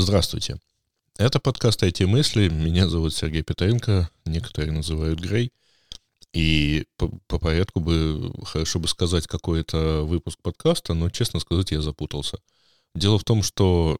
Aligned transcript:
Здравствуйте. 0.00 0.60
Это 1.16 1.40
подкаст 1.40 1.82
IT-мысли. 1.82 2.48
Меня 2.48 2.88
зовут 2.88 3.14
Сергей 3.14 3.42
Петренко. 3.42 4.08
Некоторые 4.26 4.70
называют 4.70 5.18
Грей. 5.18 5.50
И 6.32 6.86
по, 6.96 7.08
по 7.26 7.40
порядку 7.40 7.80
бы 7.80 8.32
хорошо 8.44 8.78
бы 8.78 8.86
сказать 8.86 9.26
какой-то 9.26 10.04
выпуск 10.04 10.38
подкаста, 10.40 10.94
но, 10.94 11.10
честно 11.10 11.40
сказать, 11.40 11.72
я 11.72 11.82
запутался. 11.82 12.38
Дело 12.94 13.18
в 13.18 13.24
том, 13.24 13.42
что 13.42 13.98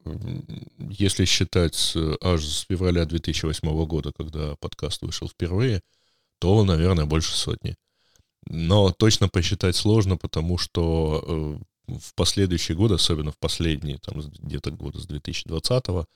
если 0.78 1.24
считать 1.24 1.96
аж 2.22 2.44
с 2.44 2.66
февраля 2.68 3.04
2008 3.04 3.84
года, 3.86 4.12
когда 4.16 4.54
подкаст 4.60 5.02
вышел 5.02 5.28
впервые, 5.28 5.80
то, 6.38 6.62
наверное, 6.62 7.06
больше 7.06 7.36
сотни. 7.36 7.74
Но 8.46 8.92
точно 8.92 9.28
посчитать 9.28 9.74
сложно, 9.74 10.16
потому 10.16 10.58
что 10.58 11.24
э, 11.26 11.58
в 11.88 12.14
последующие 12.14 12.76
годы, 12.76 12.94
особенно 12.94 13.32
в 13.32 13.38
последние, 13.38 13.98
там, 13.98 14.20
где-то 14.20 14.70
года 14.70 15.00
с 15.00 15.06
2020-го, 15.06 16.06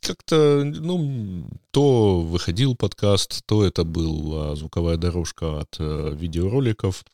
как-то, 0.00 0.64
ну, 0.64 1.48
то 1.70 2.20
выходил 2.20 2.74
подкаст, 2.74 3.46
то 3.46 3.64
это 3.64 3.84
была 3.84 4.56
звуковая 4.56 4.96
дорожка 4.96 5.60
от 5.60 5.76
э, 5.78 6.14
видеороликов, 6.16 7.04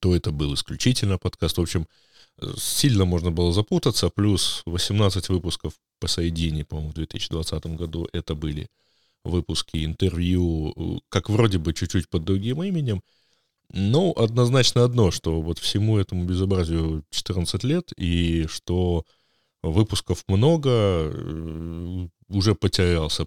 то 0.00 0.14
это 0.14 0.30
был 0.30 0.54
исключительно 0.54 1.16
подкаст. 1.16 1.56
В 1.56 1.62
общем, 1.62 1.86
сильно 2.58 3.06
можно 3.06 3.30
было 3.30 3.52
запутаться, 3.52 4.10
плюс 4.10 4.62
18 4.66 5.30
выпусков 5.30 5.74
по 5.98 6.06
Сайдине, 6.06 6.64
по-моему, 6.64 6.90
в 6.90 6.94
2020 6.94 7.66
году. 7.66 8.08
Это 8.12 8.34
были 8.34 8.68
выпуски 9.24 9.84
интервью, 9.84 10.72
э, 10.76 10.98
как 11.08 11.30
вроде 11.30 11.58
бы 11.58 11.72
чуть-чуть 11.72 12.08
под 12.08 12.24
другим 12.24 12.62
именем, 12.62 13.02
но 13.72 14.12
однозначно 14.16 14.84
одно, 14.84 15.10
что 15.10 15.42
вот 15.42 15.58
всему 15.58 15.98
этому 15.98 16.24
безобразию 16.24 17.04
14 17.10 17.64
лет, 17.64 17.92
и 17.96 18.46
что 18.48 19.04
выпусков 19.62 20.24
много, 20.28 20.70
э, 20.70 22.08
уже 22.28 22.54
потерялся 22.54 23.26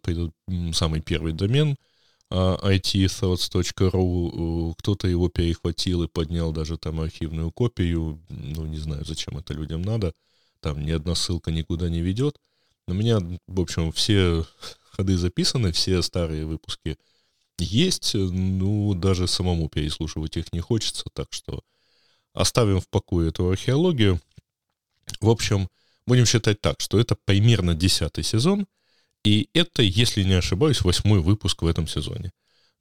самый 0.73 1.01
первый 1.01 1.33
домен 1.33 1.75
а, 2.29 2.57
itthoughts.ru, 2.71 4.73
кто-то 4.77 5.07
его 5.07 5.29
перехватил 5.29 6.03
и 6.03 6.07
поднял 6.07 6.51
даже 6.51 6.77
там 6.77 7.01
архивную 7.01 7.51
копию, 7.51 8.21
ну, 8.29 8.65
не 8.65 8.77
знаю, 8.77 9.03
зачем 9.05 9.37
это 9.37 9.53
людям 9.53 9.81
надо, 9.81 10.13
там 10.59 10.85
ни 10.85 10.91
одна 10.91 11.15
ссылка 11.15 11.51
никуда 11.51 11.89
не 11.89 12.01
ведет. 12.01 12.39
У 12.87 12.93
меня, 12.93 13.19
в 13.47 13.59
общем, 13.59 13.91
все 13.91 14.45
ходы 14.91 15.17
записаны, 15.17 15.71
все 15.71 16.01
старые 16.01 16.45
выпуски 16.45 16.97
есть, 17.61 18.13
ну, 18.13 18.93
даже 18.93 19.27
самому 19.27 19.69
переслушивать 19.69 20.37
их 20.37 20.51
не 20.53 20.59
хочется, 20.59 21.05
так 21.13 21.27
что 21.31 21.61
оставим 22.33 22.79
в 22.79 22.87
покое 22.89 23.29
эту 23.29 23.49
археологию. 23.49 24.19
В 25.21 25.29
общем, 25.29 25.69
Будем 26.09 26.25
считать 26.25 26.59
так, 26.59 26.81
что 26.81 26.99
это 26.99 27.15
примерно 27.23 27.75
десятый 27.75 28.23
сезон, 28.23 28.65
и 29.23 29.47
это, 29.53 29.83
если 29.83 30.23
не 30.23 30.33
ошибаюсь, 30.33 30.81
восьмой 30.81 31.19
выпуск 31.19 31.61
в 31.61 31.67
этом 31.67 31.87
сезоне. 31.87 32.31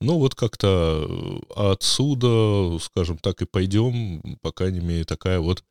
Ну 0.01 0.19
вот 0.19 0.35
как-то 0.35 1.07
э, 1.07 1.73
отсюда, 1.73 2.79
скажем 2.79 3.19
так, 3.19 3.43
и 3.43 3.45
пойдем, 3.45 4.39
по 4.41 4.51
крайней 4.51 4.81
мере, 4.81 5.05
такая 5.05 5.41
вот 5.41 5.63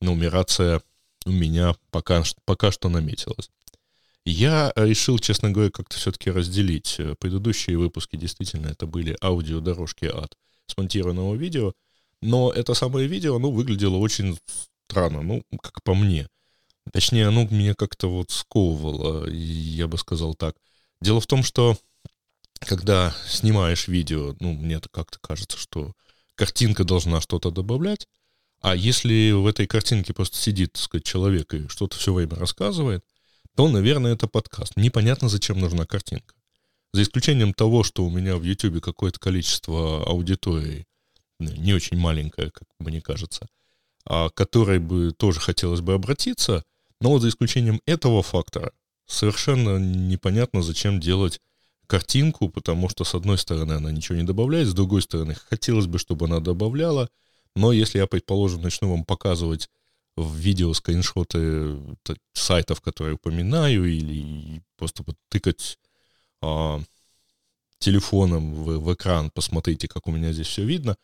нумерация 0.00 0.80
у 1.26 1.32
меня 1.32 1.76
пока, 1.90 2.22
пока 2.46 2.72
что 2.72 2.88
наметилась. 2.88 3.50
Я 4.24 4.72
решил, 4.76 5.18
честно 5.18 5.50
говоря, 5.50 5.70
как-то 5.70 5.96
все-таки 5.96 6.30
разделить. 6.30 6.98
Предыдущие 7.18 7.78
выпуски 7.78 8.16
действительно 8.16 8.68
это 8.68 8.86
были 8.86 9.16
аудиодорожки 9.20 10.04
от 10.04 10.36
смонтированного 10.66 11.34
видео, 11.34 11.72
но 12.20 12.52
это 12.52 12.74
самое 12.74 13.08
видео, 13.08 13.38
ну, 13.38 13.50
выглядело 13.50 13.96
очень 13.96 14.38
странно, 14.88 15.22
ну, 15.22 15.42
как 15.60 15.82
по 15.82 15.94
мне– 15.94 16.28
Точнее, 16.90 17.28
оно 17.28 17.46
меня 17.46 17.74
как-то 17.74 18.08
вот 18.08 18.30
сковывало, 18.30 19.28
я 19.28 19.86
бы 19.86 19.98
сказал 19.98 20.34
так. 20.34 20.56
Дело 21.00 21.20
в 21.20 21.26
том, 21.26 21.42
что 21.42 21.78
когда 22.60 23.14
снимаешь 23.26 23.88
видео, 23.88 24.34
ну, 24.40 24.52
мне 24.52 24.80
как-то 24.90 25.18
кажется, 25.20 25.56
что 25.56 25.92
картинка 26.34 26.84
должна 26.84 27.20
что-то 27.20 27.50
добавлять, 27.50 28.08
а 28.60 28.74
если 28.74 29.32
в 29.32 29.46
этой 29.46 29.66
картинке 29.66 30.12
просто 30.12 30.38
сидит, 30.38 30.72
так 30.72 30.82
сказать, 30.82 31.04
человек 31.04 31.54
и 31.54 31.68
что-то 31.68 31.96
все 31.96 32.12
время 32.12 32.36
рассказывает, 32.36 33.04
то, 33.56 33.68
наверное, 33.68 34.14
это 34.14 34.26
подкаст. 34.26 34.76
Непонятно, 34.76 35.28
зачем 35.28 35.58
нужна 35.58 35.84
картинка. 35.86 36.34
За 36.92 37.02
исключением 37.02 37.54
того, 37.54 37.84
что 37.84 38.04
у 38.04 38.10
меня 38.10 38.36
в 38.36 38.42
YouTube 38.42 38.82
какое-то 38.82 39.18
количество 39.18 40.04
аудитории, 40.04 40.86
не 41.38 41.74
очень 41.74 41.96
маленькое, 41.96 42.50
как 42.50 42.68
мне 42.78 43.00
кажется, 43.00 43.46
а 44.04 44.30
которой 44.30 44.78
бы 44.78 45.12
тоже 45.12 45.40
хотелось 45.40 45.80
бы 45.80 45.94
обратиться, 45.94 46.64
но 47.00 47.10
вот 47.10 47.22
за 47.22 47.28
исключением 47.28 47.80
этого 47.86 48.22
фактора 48.22 48.72
совершенно 49.06 49.78
непонятно, 49.78 50.62
зачем 50.62 51.00
делать 51.00 51.40
картинку, 51.86 52.48
потому 52.48 52.88
что, 52.88 53.04
с 53.04 53.14
одной 53.14 53.38
стороны, 53.38 53.74
она 53.74 53.90
ничего 53.90 54.16
не 54.16 54.24
добавляет, 54.24 54.68
с 54.68 54.74
другой 54.74 55.02
стороны, 55.02 55.34
хотелось 55.34 55.86
бы, 55.86 55.98
чтобы 55.98 56.26
она 56.26 56.40
добавляла, 56.40 57.08
но 57.54 57.72
если 57.72 57.98
я, 57.98 58.06
предположим, 58.06 58.62
начну 58.62 58.90
вам 58.90 59.04
показывать 59.04 59.68
в 60.16 60.34
видео 60.34 60.72
скриншоты 60.74 61.78
сайтов, 62.32 62.80
которые 62.80 63.14
упоминаю, 63.14 63.84
или 63.86 64.62
просто 64.76 65.04
тыкать 65.28 65.78
а, 66.40 66.80
телефоном 67.78 68.54
в, 68.54 68.78
в 68.78 68.94
экран, 68.94 69.30
посмотрите, 69.30 69.88
как 69.88 70.06
у 70.06 70.10
меня 70.12 70.32
здесь 70.32 70.48
все 70.48 70.64
видно, 70.64 70.96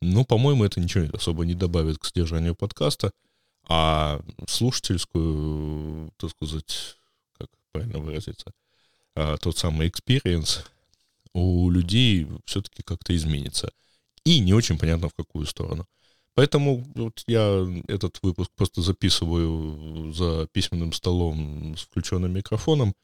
ну, 0.00 0.24
по-моему, 0.24 0.64
это 0.64 0.80
ничего 0.80 1.06
особо 1.14 1.44
не 1.44 1.54
добавит 1.54 1.98
к 1.98 2.04
содержанию 2.04 2.54
подкаста. 2.54 3.12
А 3.68 4.20
слушательскую, 4.46 6.12
так 6.18 6.30
сказать, 6.30 6.96
как 7.36 7.48
правильно 7.72 7.98
выразиться, 7.98 8.52
а, 9.14 9.36
тот 9.38 9.58
самый 9.58 9.88
experience 9.88 10.64
у 11.32 11.68
людей 11.70 12.28
все-таки 12.44 12.82
как-то 12.82 13.16
изменится. 13.16 13.70
И 14.24 14.38
не 14.40 14.54
очень 14.54 14.78
понятно, 14.78 15.08
в 15.08 15.14
какую 15.14 15.46
сторону. 15.46 15.86
Поэтому 16.36 16.84
вот 16.94 17.24
я 17.26 17.66
этот 17.88 18.18
выпуск 18.22 18.50
просто 18.54 18.82
записываю 18.82 20.12
за 20.12 20.46
письменным 20.52 20.92
столом 20.92 21.74
с 21.78 21.80
включенным 21.80 22.30
микрофоном. 22.34 22.94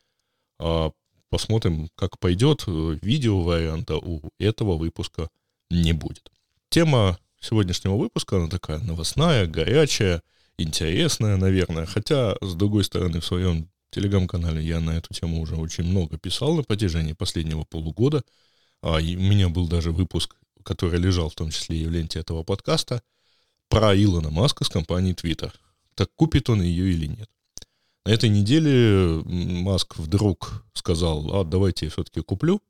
А 0.60 0.93
посмотрим, 1.31 1.88
как 1.94 2.19
пойдет. 2.19 2.65
Видео 2.66 3.43
варианта 3.43 3.97
у 3.97 4.20
этого 4.38 4.76
выпуска 4.76 5.31
не 5.70 5.94
будет. 5.94 6.31
Тема 6.69 7.19
сегодняшнего 7.41 7.97
выпуска, 7.97 8.37
она 8.37 8.48
такая 8.48 8.81
новостная, 8.81 9.47
горячая, 9.47 10.22
интересная, 10.59 11.38
наверное. 11.38 11.87
Хотя, 11.87 12.37
с 12.43 12.54
другой 12.54 12.84
стороны, 12.84 13.20
в 13.20 13.25
своем 13.25 13.70
телеграм-канале 13.93 14.62
я 14.62 14.78
на 14.78 14.91
эту 14.99 15.14
тему 15.14 15.41
уже 15.41 15.56
очень 15.56 15.84
много 15.84 16.19
писал 16.19 16.54
на 16.54 16.64
протяжении 16.64 17.14
последнего 17.14 17.64
полугода. 17.64 18.25
А, 18.82 19.00
и 19.00 19.16
у 19.16 19.20
меня 19.20 19.49
был 19.49 19.69
даже 19.69 19.91
выпуск, 19.91 20.37
который 20.62 21.00
лежал 21.00 21.31
в 21.31 21.34
том 21.34 21.50
числе 21.50 21.78
и 21.78 21.87
в 21.87 21.91
ленте 21.91 22.19
этого 22.19 22.43
подкаста, 22.43 23.03
про 23.72 23.96
Илона 23.96 24.30
Маска 24.30 24.64
с 24.64 24.68
компанией 24.68 25.14
Twitter. 25.14 25.52
Так 25.94 26.10
купит 26.14 26.48
он 26.50 26.62
ее 26.62 26.92
или 26.92 27.06
нет. 27.06 27.28
На 28.04 28.10
этой 28.10 28.28
неделе 28.28 29.22
Маск 29.24 29.96
вдруг 29.96 30.64
сказал, 30.74 31.40
а 31.40 31.44
давайте 31.44 31.86
я 31.86 31.90
все-таки 31.90 32.20
куплю. 32.20 32.60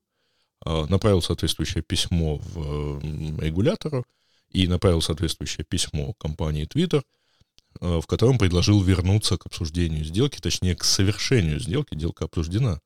А, 0.64 0.86
направил 0.86 1.20
соответствующее 1.20 1.82
письмо 1.82 2.36
в 2.36 3.00
регулятору 3.40 4.06
и 4.50 4.66
направил 4.66 5.02
соответствующее 5.02 5.64
письмо 5.64 6.14
компании 6.14 6.66
Twitter– 6.66 7.02
Э, 7.80 8.00
в 8.00 8.06
котором 8.06 8.38
предложил 8.38 8.82
вернуться 8.82 9.38
к 9.38 9.46
обсуждению 9.46 10.04
сделки, 10.04 10.38
точнее, 10.40 10.76
к 10.76 10.84
совершению 10.84 11.58
сделки. 11.58 11.94
Сделка 11.94 12.24
обсуждена, 12.26 12.80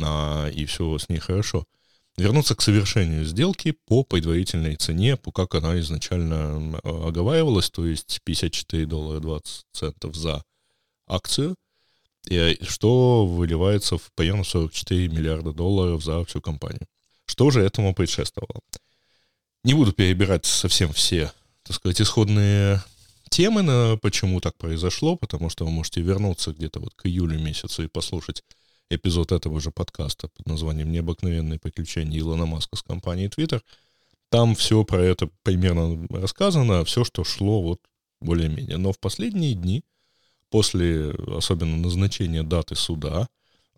а, 0.00 0.48
и 0.48 0.64
все 0.66 0.98
с 0.98 1.08
ней 1.08 1.18
хорошо. 1.18 1.66
Вернуться 2.16 2.54
к 2.54 2.62
совершению 2.62 3.24
сделки 3.24 3.76
по 3.86 4.04
предварительной 4.04 4.76
цене, 4.76 5.16
по 5.16 5.32
как 5.32 5.54
она 5.54 5.78
изначально 5.80 6.78
оговаривалась, 6.82 7.70
то 7.70 7.86
есть 7.86 8.20
54 8.24 8.86
доллара 8.86 9.20
20 9.20 9.64
центов 9.72 10.14
за 10.14 10.44
акцию, 11.06 11.56
и 12.28 12.58
что 12.62 13.26
выливается 13.26 13.96
в 13.96 14.10
примерно 14.14 14.44
44 14.44 15.08
миллиарда 15.08 15.52
долларов 15.52 16.04
за 16.04 16.24
всю 16.24 16.40
компанию. 16.40 16.86
Что 17.26 17.50
же 17.50 17.62
этому 17.62 17.94
предшествовало? 17.94 18.60
Не 19.64 19.74
буду 19.74 19.92
перебирать 19.92 20.46
совсем 20.46 20.92
все, 20.92 21.32
так 21.62 21.76
сказать, 21.76 22.00
исходные 22.00 22.82
темы, 23.30 23.62
на 23.62 23.96
почему 23.96 24.40
так 24.40 24.56
произошло, 24.56 25.16
потому 25.16 25.48
что 25.48 25.64
вы 25.64 25.70
можете 25.70 26.00
вернуться 26.02 26.52
где-то 26.52 26.80
вот 26.80 26.94
к 26.94 27.06
июлю 27.06 27.38
месяцу 27.38 27.84
и 27.84 27.88
послушать 27.88 28.42
эпизод 28.90 29.32
этого 29.32 29.60
же 29.60 29.70
подкаста 29.70 30.28
под 30.28 30.46
названием 30.46 30.90
«Необыкновенные 30.92 31.58
приключения 31.58 32.18
Илона 32.18 32.46
Маска 32.46 32.76
с 32.76 32.82
компанией 32.82 33.28
Twitter». 33.28 33.62
Там 34.28 34.54
все 34.54 34.84
про 34.84 35.02
это 35.02 35.28
примерно 35.42 36.06
рассказано, 36.10 36.84
все, 36.84 37.04
что 37.04 37.24
шло 37.24 37.62
вот 37.62 37.80
более-менее. 38.20 38.76
Но 38.76 38.92
в 38.92 38.98
последние 38.98 39.54
дни, 39.54 39.82
после 40.50 41.10
особенно 41.10 41.76
назначения 41.76 42.42
даты 42.42 42.74
суда, 42.74 43.28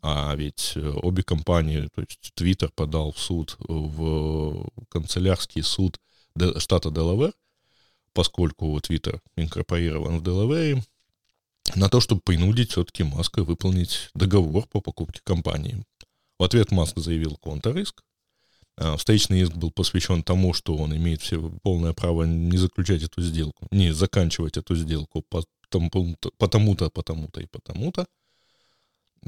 а 0.03 0.35
ведь 0.35 0.77
обе 0.77 1.23
компании, 1.23 1.89
то 1.95 2.01
есть 2.01 2.33
Twitter 2.37 2.71
подал 2.75 3.13
в 3.13 3.19
суд, 3.19 3.57
в 3.61 4.69
канцелярский 4.89 5.63
суд 5.63 6.01
штата 6.59 6.91
Делавер, 6.91 7.33
поскольку 8.13 8.77
Twitter 8.79 9.21
инкорпорирован 9.37 10.19
в 10.19 10.23
Делавере, 10.23 10.83
на 11.75 11.89
то, 11.89 12.01
чтобы 12.01 12.21
принудить 12.23 12.71
все-таки 12.71 13.03
Маска 13.03 13.45
выполнить 13.45 14.11
договор 14.15 14.67
по 14.67 14.81
покупке 14.81 15.21
компании. 15.25 15.85
В 16.39 16.45
ответ 16.45 16.71
Маск 16.71 16.99
заявил 16.99 17.37
контрриск. 17.37 18.03
А, 18.77 18.97
встречный 18.97 19.41
иск 19.43 19.55
был 19.55 19.71
посвящен 19.71 20.23
тому, 20.23 20.55
что 20.55 20.77
он 20.77 20.97
имеет 20.97 21.23
все 21.23 21.41
полное 21.63 21.93
право 21.93 22.25
не 22.25 22.57
заключать 22.57 23.03
эту 23.03 23.23
сделку, 23.23 23.67
не 23.71 23.93
заканчивать 23.93 24.57
эту 24.57 24.75
сделку 24.75 25.25
потому-то, 25.29 26.31
потому-то, 26.39 26.91
потому-то 26.91 27.41
и 27.41 27.47
потому-то. 27.47 28.07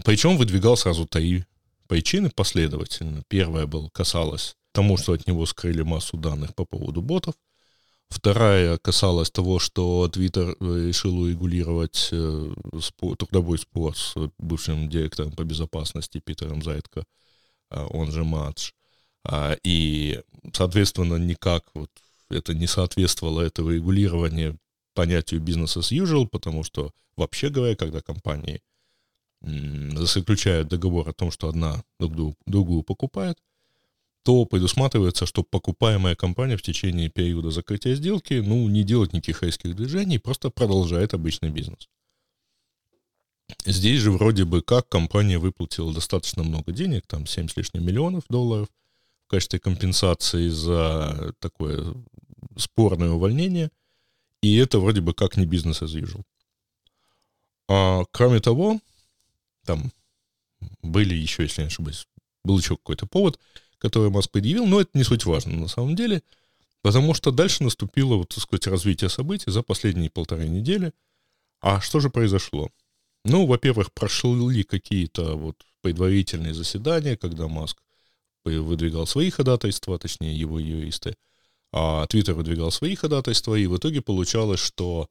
Причем 0.04 0.36
выдвигал 0.36 0.76
сразу 0.76 1.06
три 1.06 1.44
причины 1.86 2.30
последовательно. 2.30 3.22
Первая 3.28 3.66
была 3.66 3.88
касалась 3.90 4.56
тому, 4.72 4.96
что 4.96 5.12
от 5.12 5.26
него 5.26 5.46
скрыли 5.46 5.82
массу 5.82 6.16
данных 6.16 6.54
по 6.54 6.64
поводу 6.64 7.00
ботов. 7.00 7.34
Вторая 8.14 8.78
касалась 8.78 9.30
того, 9.30 9.58
что 9.58 10.06
Twitter 10.06 10.56
э, 10.60 10.86
решил 10.86 11.18
урегулировать 11.18 12.10
э, 12.12 12.54
спор, 12.80 13.16
трудовой 13.16 13.58
спор 13.58 13.96
с 13.96 14.14
бывшим 14.38 14.88
директором 14.88 15.32
по 15.32 15.42
безопасности 15.42 16.20
Питером 16.24 16.62
Зайтко, 16.62 17.04
а, 17.70 17.86
он 17.86 18.12
же 18.12 18.22
Мадж. 18.22 18.70
А, 19.24 19.56
и, 19.64 20.22
соответственно, 20.52 21.16
никак 21.16 21.64
вот 21.74 21.90
это 22.30 22.54
не 22.54 22.68
соответствовало 22.68 23.40
этого 23.40 23.72
регулирования 23.72 24.56
понятию 24.94 25.40
бизнес 25.40 25.76
as 25.76 25.90
usual, 25.90 26.28
потому 26.28 26.62
что, 26.62 26.92
вообще 27.16 27.48
говоря, 27.48 27.74
когда 27.74 28.00
компании 28.00 28.62
заключают 29.42 30.68
договор 30.68 31.08
о 31.08 31.12
том, 31.12 31.32
что 31.32 31.48
одна 31.48 31.82
друг 31.98 32.36
другую 32.46 32.84
покупает, 32.84 33.38
то 34.24 34.46
предусматривается, 34.46 35.26
что 35.26 35.42
покупаемая 35.42 36.16
компания 36.16 36.56
в 36.56 36.62
течение 36.62 37.10
периода 37.10 37.50
закрытия 37.50 37.94
сделки, 37.94 38.34
ну, 38.34 38.66
не 38.68 38.82
делает 38.82 39.12
никаких 39.12 39.42
резких 39.42 39.76
движений, 39.76 40.18
просто 40.18 40.48
продолжает 40.50 41.12
обычный 41.12 41.50
бизнес. 41.50 41.88
Здесь 43.66 44.00
же 44.00 44.10
вроде 44.10 44.46
бы 44.46 44.62
как 44.62 44.88
компания 44.88 45.38
выплатила 45.38 45.92
достаточно 45.92 46.42
много 46.42 46.72
денег, 46.72 47.06
там 47.06 47.26
7 47.26 47.48
с 47.48 47.56
лишним 47.56 47.84
миллионов 47.84 48.24
долларов, 48.30 48.68
в 49.26 49.30
качестве 49.30 49.58
компенсации 49.58 50.48
за 50.48 51.34
такое 51.38 51.94
спорное 52.56 53.10
увольнение, 53.10 53.70
и 54.40 54.56
это 54.56 54.78
вроде 54.78 55.02
бы 55.02 55.12
как 55.12 55.36
не 55.36 55.44
бизнес 55.44 55.82
as 55.82 55.94
usual. 56.00 56.22
А, 57.68 58.04
кроме 58.10 58.40
того, 58.40 58.80
там 59.66 59.92
были 60.82 61.14
еще, 61.14 61.42
если 61.42 61.60
не 61.60 61.66
ошибаюсь, 61.66 62.06
был 62.42 62.58
еще 62.58 62.76
какой-то 62.76 63.06
повод, 63.06 63.38
который 63.84 64.08
Маск 64.08 64.30
предъявил, 64.30 64.64
но 64.64 64.80
это 64.80 64.90
не 64.94 65.04
суть 65.04 65.26
важно 65.26 65.58
на 65.58 65.68
самом 65.68 65.94
деле, 65.94 66.22
потому 66.80 67.12
что 67.12 67.30
дальше 67.30 67.62
наступило, 67.62 68.14
вот, 68.14 68.30
так 68.30 68.42
сказать, 68.42 68.66
развитие 68.66 69.10
событий 69.10 69.50
за 69.50 69.62
последние 69.62 70.08
полторы 70.08 70.48
недели. 70.48 70.94
А 71.60 71.82
что 71.82 72.00
же 72.00 72.08
произошло? 72.08 72.70
Ну, 73.26 73.44
во-первых, 73.44 73.92
прошли 73.92 74.62
какие-то 74.62 75.36
вот 75.36 75.56
предварительные 75.82 76.54
заседания, 76.54 77.18
когда 77.18 77.46
Маск 77.46 77.76
выдвигал 78.46 79.06
свои 79.06 79.28
ходатайства, 79.28 79.98
точнее, 79.98 80.34
его 80.34 80.58
юристы, 80.58 81.14
а 81.70 82.06
Твиттер 82.06 82.32
выдвигал 82.32 82.70
свои 82.70 82.94
ходатайства, 82.94 83.54
и 83.54 83.66
в 83.66 83.76
итоге 83.76 84.00
получалось, 84.00 84.60
что 84.60 85.10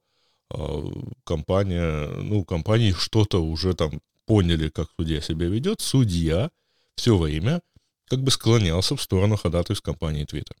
э, 0.50 0.92
компания, 1.22 2.08
ну, 2.08 2.44
компании 2.44 2.90
что-то 2.90 3.38
уже 3.44 3.74
там 3.74 4.00
поняли, 4.26 4.68
как 4.68 4.88
судья 4.98 5.20
себя 5.20 5.46
ведет, 5.46 5.80
судья 5.80 6.50
все 6.96 7.16
время 7.16 7.60
как 8.08 8.22
бы 8.22 8.30
склонялся 8.30 8.96
в 8.96 9.02
сторону 9.02 9.36
ходатайств 9.36 9.84
компании 9.84 10.26
Twitter. 10.26 10.56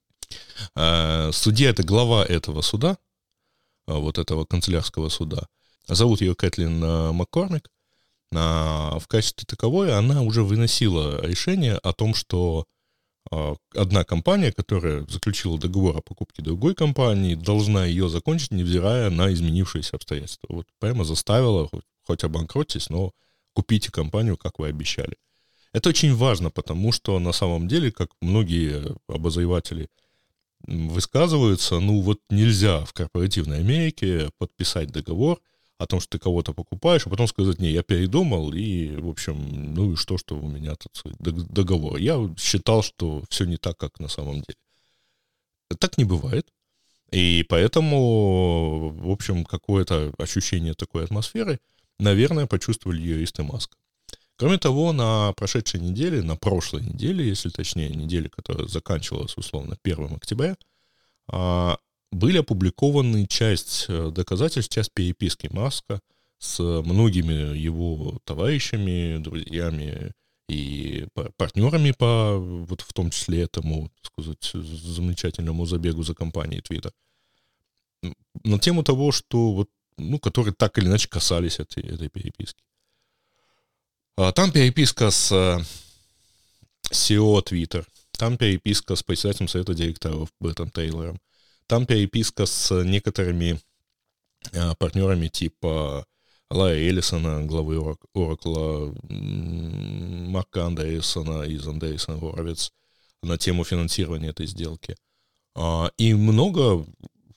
Э, 0.76 1.30
судья— 1.32 1.70
это 1.70 1.82
глава 1.82 2.24
этого 2.24 2.62
суда, 2.62 2.98
вот 3.86 4.18
этого 4.18 4.44
канцелярского 4.44 5.08
суда. 5.08 5.46
Зовут 5.86 6.20
ее 6.20 6.34
Кэтлин 6.34 6.82
э, 6.82 7.12
Маккормик. 7.12 7.70
А 8.36 8.98
в 8.98 9.06
качестве 9.06 9.44
таковой 9.46 9.96
она 9.96 10.22
уже 10.22 10.42
выносила 10.42 11.24
решение 11.24 11.74
о 11.76 11.92
том, 11.92 12.14
что 12.14 12.66
а, 13.30 13.54
одна 13.74 14.04
компания, 14.04 14.52
которая 14.52 15.06
заключила 15.06 15.58
договор 15.58 15.96
о 15.96 16.02
покупке 16.02 16.42
другой 16.42 16.74
компании, 16.74 17.34
должна 17.34 17.84
ее 17.84 18.08
закончить, 18.08 18.50
невзирая 18.50 19.10
на 19.10 19.32
изменившиеся 19.32 19.96
обстоятельства. 19.96 20.48
Вот 20.50 20.66
прямо 20.78 21.04
заставила, 21.04 21.68
хоть, 21.68 21.84
хоть 22.06 22.90
но 22.90 23.12
купите 23.52 23.90
компанию, 23.90 24.36
как 24.36 24.58
вы 24.58 24.68
обещали. 24.68 25.16
Это 25.74 25.90
очень 25.90 26.14
важно, 26.14 26.50
потому 26.50 26.90
что 26.92 27.18
на 27.18 27.32
самом 27.32 27.68
деле, 27.68 27.92
как 27.92 28.08
многие 28.22 28.96
обозреватели 29.06 29.90
высказываются, 30.66 31.78
ну 31.80 32.00
вот 32.00 32.20
нельзя 32.30 32.86
в 32.86 32.94
корпоративной 32.94 33.58
Америке 33.58 34.30
подписать 34.38 34.90
договор– 34.90 35.38
о 35.78 35.86
том, 35.86 36.00
что 36.00 36.10
ты 36.10 36.18
кого-то 36.18 36.52
покупаешь, 36.52 37.06
а 37.06 37.10
потом 37.10 37.26
сказать, 37.26 37.58
не, 37.58 37.70
я 37.70 37.82
передумал, 37.82 38.52
и, 38.52 38.96
в 38.96 39.08
общем, 39.08 39.74
ну 39.74 39.92
и 39.92 39.96
что, 39.96 40.18
что 40.18 40.36
у 40.36 40.48
меня 40.48 40.74
тут 40.76 41.02
договор. 41.18 41.96
Я 41.96 42.18
считал, 42.38 42.82
что 42.82 43.22
все 43.28 43.44
не 43.44 43.56
так, 43.56 43.76
как 43.76 43.98
на 43.98 44.08
самом 44.08 44.36
деле. 44.36 44.58
Так 45.78 45.98
не 45.98 46.04
бывает. 46.04 46.48
И 47.10 47.44
поэтому, 47.48 48.90
в 48.90 49.10
общем, 49.10 49.44
какое-то 49.44 50.12
ощущение 50.18 50.74
такой 50.74 51.04
атмосферы, 51.04 51.60
наверное, 51.98 52.46
почувствовали 52.46 53.00
юристы 53.00 53.42
Маска. 53.42 53.76
Кроме 54.36 54.58
того, 54.58 54.92
на 54.92 55.32
прошедшей 55.34 55.80
неделе, 55.80 56.22
на 56.22 56.36
прошлой 56.36 56.82
неделе, 56.82 57.26
если 57.28 57.50
точнее, 57.50 57.90
неделе, 57.90 58.28
которая 58.28 58.66
заканчивалась 58.66 59.36
условно 59.36 59.76
1 59.82 60.14
октября, 60.14 60.56
а, 61.28 61.78
были 62.10 62.38
опубликованы 62.38 63.26
часть 63.26 63.86
э, 63.88 64.10
доказательств, 64.10 64.72
часть 64.72 64.92
переписки 64.92 65.48
Маска 65.52 66.00
с 66.38 66.60
многими 66.60 67.56
его 67.56 68.18
товарищами, 68.24 69.18
друзьями 69.18 70.12
и 70.48 71.06
партнерами 71.36 71.92
по, 71.92 72.36
вот 72.38 72.82
в 72.82 72.92
том 72.92 73.10
числе 73.10 73.42
этому, 73.42 73.90
так 74.00 74.12
сказать, 74.12 74.50
замечательному 74.52 75.66
забегу 75.66 76.02
за 76.02 76.14
компанией 76.14 76.60
Twitter. 76.60 76.92
На 78.44 78.58
тему 78.58 78.82
того, 78.82 79.10
что 79.10 79.52
вот, 79.52 79.70
ну, 79.96 80.18
которые 80.18 80.54
так 80.54 80.78
или 80.78 80.86
иначе 80.86 81.08
касались 81.08 81.60
этой, 81.60 81.82
этой 81.82 82.08
переписки. 82.08 82.62
А 84.16 84.30
там 84.30 84.52
переписка 84.52 85.10
с 85.10 85.32
CEO 86.88 87.42
Twitter, 87.44 87.84
там 88.12 88.36
переписка 88.36 88.94
с 88.94 89.02
председателем 89.02 89.48
совета 89.48 89.74
директоров 89.74 90.32
Брэттом 90.38 90.70
Тейлором, 90.70 91.20
там 91.66 91.84
переписка 91.84 92.46
с 92.46 92.84
некоторыми 92.84 93.58
а, 94.52 94.76
партнерами 94.76 95.26
типа 95.26 96.06
Лая 96.48 96.76
Эллисона, 96.76 97.44
главы 97.44 97.96
Оракла, 98.14 98.94
Марка 99.08 100.66
Андерсона 100.66 101.42
из 101.42 101.66
Андерсон 101.66 102.20
Горовец 102.20 102.72
на 103.20 103.36
тему 103.36 103.64
финансирования 103.64 104.28
этой 104.28 104.46
сделки. 104.46 104.96
А, 105.56 105.90
и 105.96 106.14
много 106.14 106.86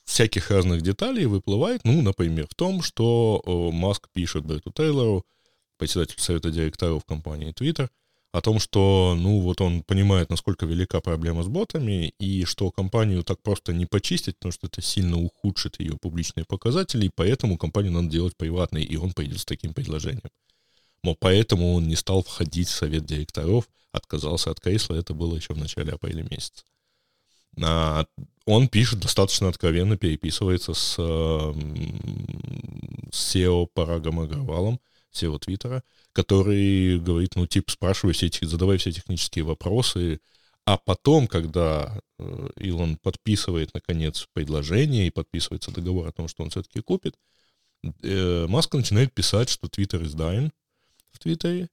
всяких 0.04 0.52
разных 0.52 0.82
деталей 0.82 1.26
выплывает, 1.26 1.80
ну, 1.82 2.02
например, 2.02 2.46
в 2.48 2.54
том, 2.54 2.82
что 2.82 3.42
Маск 3.72 4.08
пишет 4.12 4.44
Бретту 4.44 4.70
Тейлору, 4.70 5.26
председатель 5.78 6.20
совета 6.20 6.50
директоров 6.50 7.04
компании 7.04 7.52
Twitter, 7.52 7.88
о 8.32 8.40
том, 8.42 8.58
что, 8.58 9.16
ну, 9.18 9.40
вот 9.40 9.60
он 9.60 9.82
понимает, 9.82 10.28
насколько 10.28 10.66
велика 10.66 11.00
проблема 11.00 11.42
с 11.42 11.48
ботами, 11.48 12.12
и 12.18 12.44
что 12.44 12.70
компанию 12.70 13.24
так 13.24 13.40
просто 13.40 13.72
не 13.72 13.86
почистить, 13.86 14.36
потому 14.36 14.52
что 14.52 14.66
это 14.66 14.82
сильно 14.82 15.16
ухудшит 15.18 15.80
ее 15.80 15.96
публичные 15.96 16.44
показатели, 16.44 17.06
и 17.06 17.10
поэтому 17.14 17.56
компанию 17.56 17.92
надо 17.92 18.08
делать 18.08 18.36
приватной, 18.36 18.82
и 18.82 18.96
он 18.96 19.12
пойдет 19.12 19.40
с 19.40 19.46
таким 19.46 19.72
предложением. 19.72 20.30
Мол, 21.02 21.16
поэтому 21.18 21.74
он 21.74 21.88
не 21.88 21.96
стал 21.96 22.22
входить 22.22 22.68
в 22.68 22.74
совет 22.74 23.06
директоров, 23.06 23.68
отказался 23.92 24.50
от 24.50 24.60
кресла, 24.60 24.96
это 24.96 25.14
было 25.14 25.36
еще 25.36 25.54
в 25.54 25.58
начале 25.58 25.92
апреля 25.92 26.22
месяца. 26.30 26.64
А 27.62 28.04
он 28.44 28.68
пишет 28.68 29.00
достаточно 29.00 29.48
откровенно, 29.48 29.96
переписывается 29.96 30.74
с, 30.74 30.96
с 33.12 33.36
SEO 33.36 33.66
Парагом 33.72 34.20
Агравалом, 34.20 34.80
SEO 35.12 35.38
Твиттера, 35.38 35.82
который 36.12 36.98
говорит, 37.00 37.36
ну, 37.36 37.46
типа, 37.46 37.70
спрашивай 37.70 38.14
все 38.14 38.30
задавай 38.42 38.78
все 38.78 38.92
технические 38.92 39.44
вопросы, 39.44 40.20
а 40.64 40.76
потом, 40.76 41.28
когда 41.28 41.98
э, 42.18 42.48
Илон 42.56 42.96
подписывает, 42.96 43.72
наконец, 43.72 44.28
предложение 44.34 45.06
и 45.06 45.10
подписывается 45.10 45.70
договор 45.70 46.08
о 46.08 46.12
том, 46.12 46.28
что 46.28 46.42
он 46.42 46.50
все-таки 46.50 46.80
купит, 46.80 47.14
э, 48.02 48.46
Маск 48.48 48.74
начинает 48.74 49.14
писать, 49.14 49.48
что 49.48 49.68
Твиттер 49.68 50.02
dying 50.02 50.50
в 51.10 51.18
Твиттере, 51.18 51.68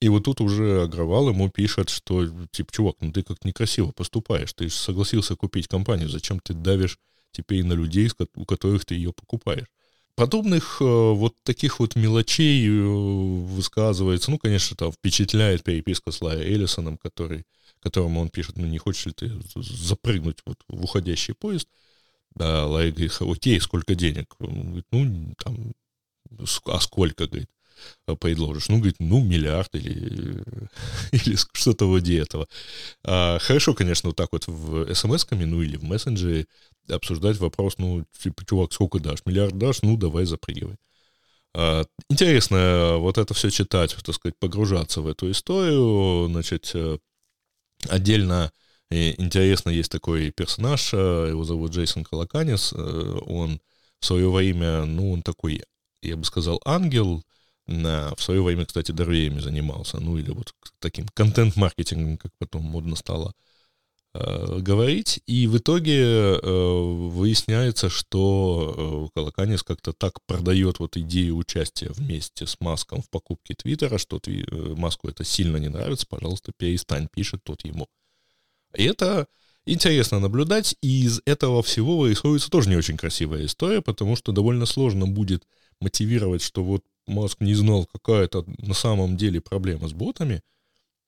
и 0.00 0.08
вот 0.08 0.24
тут 0.24 0.40
уже 0.40 0.82
Агровал 0.82 1.28
ему 1.28 1.50
пишет, 1.50 1.90
что, 1.90 2.26
типа, 2.50 2.72
чувак, 2.72 2.96
ну 3.00 3.12
ты 3.12 3.22
как 3.22 3.44
некрасиво 3.44 3.92
поступаешь, 3.92 4.52
ты 4.54 4.68
же 4.68 4.74
согласился 4.74 5.36
купить 5.36 5.68
компанию, 5.68 6.08
зачем 6.08 6.40
ты 6.40 6.54
давишь 6.54 6.98
теперь 7.32 7.64
на 7.64 7.74
людей, 7.74 8.10
у 8.34 8.46
которых 8.46 8.86
ты 8.86 8.94
ее 8.94 9.12
покупаешь? 9.12 9.68
Подобных 10.14 10.78
э, 10.80 10.84
вот 10.84 11.34
таких 11.42 11.80
вот 11.80 11.96
мелочей 11.96 12.68
э, 12.68 12.70
высказывается, 12.70 14.30
ну, 14.30 14.38
конечно, 14.38 14.76
там 14.76 14.92
впечатляет 14.92 15.64
переписка 15.64 16.10
с 16.10 16.20
Ларри 16.20 16.52
Эллисоном, 16.52 16.98
который, 16.98 17.44
которому 17.80 18.20
он 18.20 18.28
пишет, 18.28 18.56
ну, 18.56 18.66
не 18.66 18.78
хочешь 18.78 19.06
ли 19.06 19.12
ты 19.12 19.32
запрыгнуть 19.56 20.38
вот 20.44 20.58
в 20.68 20.84
уходящий 20.84 21.34
поезд? 21.34 21.68
Да, 22.34 22.66
Ларри 22.66 22.90
говорит, 22.92 23.12
окей, 23.20 23.60
сколько 23.60 23.94
денег? 23.94 24.34
Он 24.38 24.62
говорит, 24.62 24.86
ну, 24.90 25.34
там, 25.38 25.72
а 26.66 26.80
сколько, 26.80 27.26
говорит, 27.26 27.50
предложишь? 28.20 28.68
Ну, 28.68 28.78
говорит, 28.78 28.96
ну, 28.98 29.22
миллиард 29.22 29.74
или, 29.74 30.42
или 31.12 31.36
что-то 31.52 31.86
вроде 31.86 32.18
этого. 32.18 32.48
А, 33.04 33.38
хорошо, 33.38 33.74
конечно, 33.74 34.10
вот 34.10 34.16
так 34.16 34.28
вот 34.32 34.46
в 34.46 34.94
смс-ками, 34.94 35.44
ну, 35.44 35.62
или 35.62 35.76
в 35.76 35.84
мессенджере 35.84 36.46
обсуждать 36.90 37.38
вопрос, 37.38 37.74
ну, 37.78 38.04
типа, 38.18 38.44
чувак, 38.44 38.72
сколько 38.72 38.98
дашь? 38.98 39.20
Миллиард 39.26 39.56
дашь? 39.58 39.82
Ну, 39.82 39.96
давай 39.96 40.24
запрыгивай. 40.24 40.76
А, 41.54 41.84
интересно 42.08 42.96
вот 42.98 43.18
это 43.18 43.34
все 43.34 43.50
читать, 43.50 43.96
так 44.04 44.14
сказать, 44.14 44.36
погружаться 44.38 45.00
в 45.00 45.06
эту 45.06 45.30
историю. 45.30 46.28
Значит, 46.28 46.70
э, 46.74 46.98
отдельно 47.88 48.52
интересно 48.90 49.70
есть 49.70 49.90
такой 49.90 50.30
персонаж, 50.30 50.92
э, 50.92 51.26
его 51.30 51.44
зовут 51.44 51.72
Джейсон 51.72 52.04
Колоканис. 52.04 52.72
Э, 52.72 53.18
он 53.26 53.60
в 54.00 54.06
свое 54.06 54.30
время, 54.30 54.84
ну, 54.84 55.12
он 55.12 55.22
такой, 55.22 55.62
я 56.02 56.16
бы 56.16 56.24
сказал, 56.24 56.60
ангел, 56.64 57.22
на, 57.66 58.14
в 58.16 58.22
свое 58.22 58.42
время, 58.42 58.66
кстати, 58.66 58.90
дорвеями 58.90 59.38
занимался, 59.38 60.00
ну 60.00 60.18
или 60.18 60.30
вот 60.30 60.54
таким 60.80 61.06
контент-маркетингом, 61.14 62.18
как 62.18 62.32
потом 62.38 62.62
модно 62.62 62.96
стало 62.96 63.28
э, 63.28 63.49
говорить. 64.12 65.20
И 65.26 65.46
в 65.46 65.58
итоге 65.58 66.00
э, 66.02 66.40
выясняется, 66.42 67.88
что 67.88 69.08
э, 69.08 69.14
Колоканис 69.14 69.62
как-то 69.62 69.92
так 69.92 70.18
продает 70.26 70.80
вот 70.80 70.96
идею 70.96 71.36
участия 71.36 71.90
вместе 71.90 72.46
с 72.46 72.58
Маском 72.60 73.02
в 73.02 73.10
покупке 73.10 73.54
Твиттера, 73.54 73.98
что 73.98 74.20
э, 74.26 74.74
Маску 74.74 75.08
это 75.08 75.22
сильно 75.22 75.58
не 75.58 75.68
нравится, 75.68 76.06
пожалуйста, 76.08 76.52
перестань, 76.56 77.08
пишет 77.12 77.44
тот 77.44 77.64
ему. 77.64 77.86
И 78.74 78.84
это 78.84 79.28
интересно 79.64 80.18
наблюдать, 80.18 80.74
и 80.82 81.04
из 81.04 81.20
этого 81.24 81.62
всего 81.62 81.98
вырисовывается 81.98 82.50
тоже 82.50 82.68
не 82.68 82.76
очень 82.76 82.96
красивая 82.96 83.46
история, 83.46 83.80
потому 83.80 84.16
что 84.16 84.32
довольно 84.32 84.66
сложно 84.66 85.06
будет 85.06 85.46
мотивировать, 85.80 86.42
что 86.42 86.64
вот 86.64 86.84
Маск 87.06 87.40
не 87.40 87.54
знал, 87.54 87.86
какая 87.86 88.24
это 88.24 88.44
на 88.58 88.74
самом 88.74 89.16
деле 89.16 89.40
проблема 89.40 89.88
с 89.88 89.92
ботами, 89.92 90.42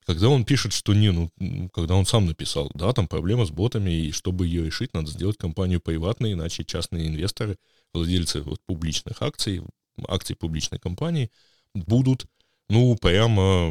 когда 0.05 0.29
он 0.29 0.45
пишет, 0.45 0.73
что 0.73 0.95
не, 0.95 1.11
ну, 1.13 1.31
когда 1.73 1.95
он 1.95 2.07
сам 2.07 2.27
написал, 2.27 2.71
да, 2.75 2.93
там 2.93 3.09
проблема 3.09 3.47
с 3.47 3.51
ботами, 3.51 3.91
и 3.91 4.13
чтобы 4.13 4.47
ее 4.47 4.65
решить, 4.65 4.95
надо 4.95 5.11
сделать 5.11 5.37
компанию 5.37 5.81
приватной, 5.81 6.33
иначе 6.33 6.65
частные 6.65 7.09
инвесторы, 7.09 7.57
владельцы 7.93 8.43
вот, 8.43 8.61
публичных 8.67 9.23
акций, 9.23 9.63
акций 10.09 10.37
публичной 10.37 10.79
компании, 10.79 11.31
будут, 11.75 12.27
ну, 12.69 12.97
прямо 12.97 13.71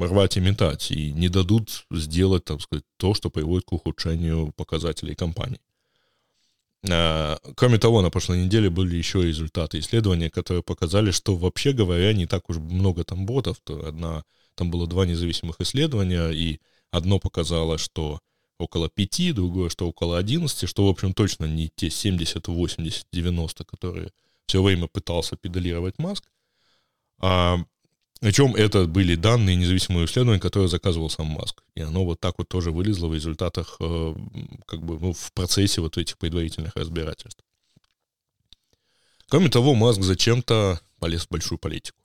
рвать 0.00 0.36
и 0.36 0.40
метать, 0.40 0.90
и 0.90 1.12
не 1.12 1.28
дадут 1.28 1.86
сделать, 1.90 2.44
так 2.44 2.60
сказать, 2.60 2.84
то, 2.96 3.14
что 3.14 3.30
приводит 3.30 3.66
к 3.66 3.72
ухудшению 3.72 4.52
показателей 4.56 5.14
компании. 5.14 5.60
А, 6.90 7.38
кроме 7.56 7.78
того, 7.78 8.02
на 8.02 8.10
прошлой 8.10 8.44
неделе 8.44 8.70
были 8.70 8.96
еще 8.96 9.22
результаты 9.22 9.78
исследования, 9.78 10.30
которые 10.30 10.62
показали, 10.62 11.10
что 11.10 11.36
вообще 11.36 11.72
говоря, 11.72 12.12
не 12.12 12.26
так 12.26 12.48
уж 12.48 12.56
много 12.56 13.04
там 13.04 13.26
ботов. 13.26 13.56
Одна, 13.66 14.24
там 14.58 14.70
было 14.70 14.86
два 14.86 15.06
независимых 15.06 15.60
исследования, 15.60 16.30
и 16.30 16.60
одно 16.90 17.18
показало, 17.18 17.78
что 17.78 18.20
около 18.58 18.88
5, 18.88 19.34
другое, 19.34 19.70
что 19.70 19.88
около 19.88 20.18
11, 20.18 20.68
что, 20.68 20.86
в 20.86 20.88
общем, 20.88 21.14
точно 21.14 21.44
не 21.46 21.70
те 21.74 21.90
70, 21.90 22.48
80, 22.48 23.06
90, 23.12 23.64
которые 23.64 24.10
все 24.46 24.62
время 24.62 24.88
пытался 24.88 25.36
педалировать 25.36 25.98
Маск. 25.98 26.24
А 27.20 27.58
причем 28.20 28.56
это 28.56 28.86
были 28.86 29.14
данные 29.14 29.54
независимого 29.54 30.04
исследования, 30.04 30.40
которые 30.40 30.68
заказывал 30.68 31.08
сам 31.08 31.26
Маск. 31.26 31.62
И 31.76 31.80
оно 31.80 32.04
вот 32.04 32.18
так 32.18 32.34
вот 32.38 32.48
тоже 32.48 32.72
вылезло 32.72 33.06
в 33.06 33.14
результатах, 33.14 33.76
э, 33.80 34.14
как 34.66 34.82
бы, 34.82 34.98
ну, 34.98 35.12
в 35.12 35.32
процессе 35.32 35.80
вот 35.80 35.96
этих 35.98 36.18
предварительных 36.18 36.74
разбирательств. 36.74 37.44
Кроме 39.28 39.50
того, 39.50 39.74
Маск 39.74 40.02
зачем-то 40.02 40.80
полез 40.98 41.26
в 41.26 41.30
большую 41.30 41.58
политику. 41.58 41.98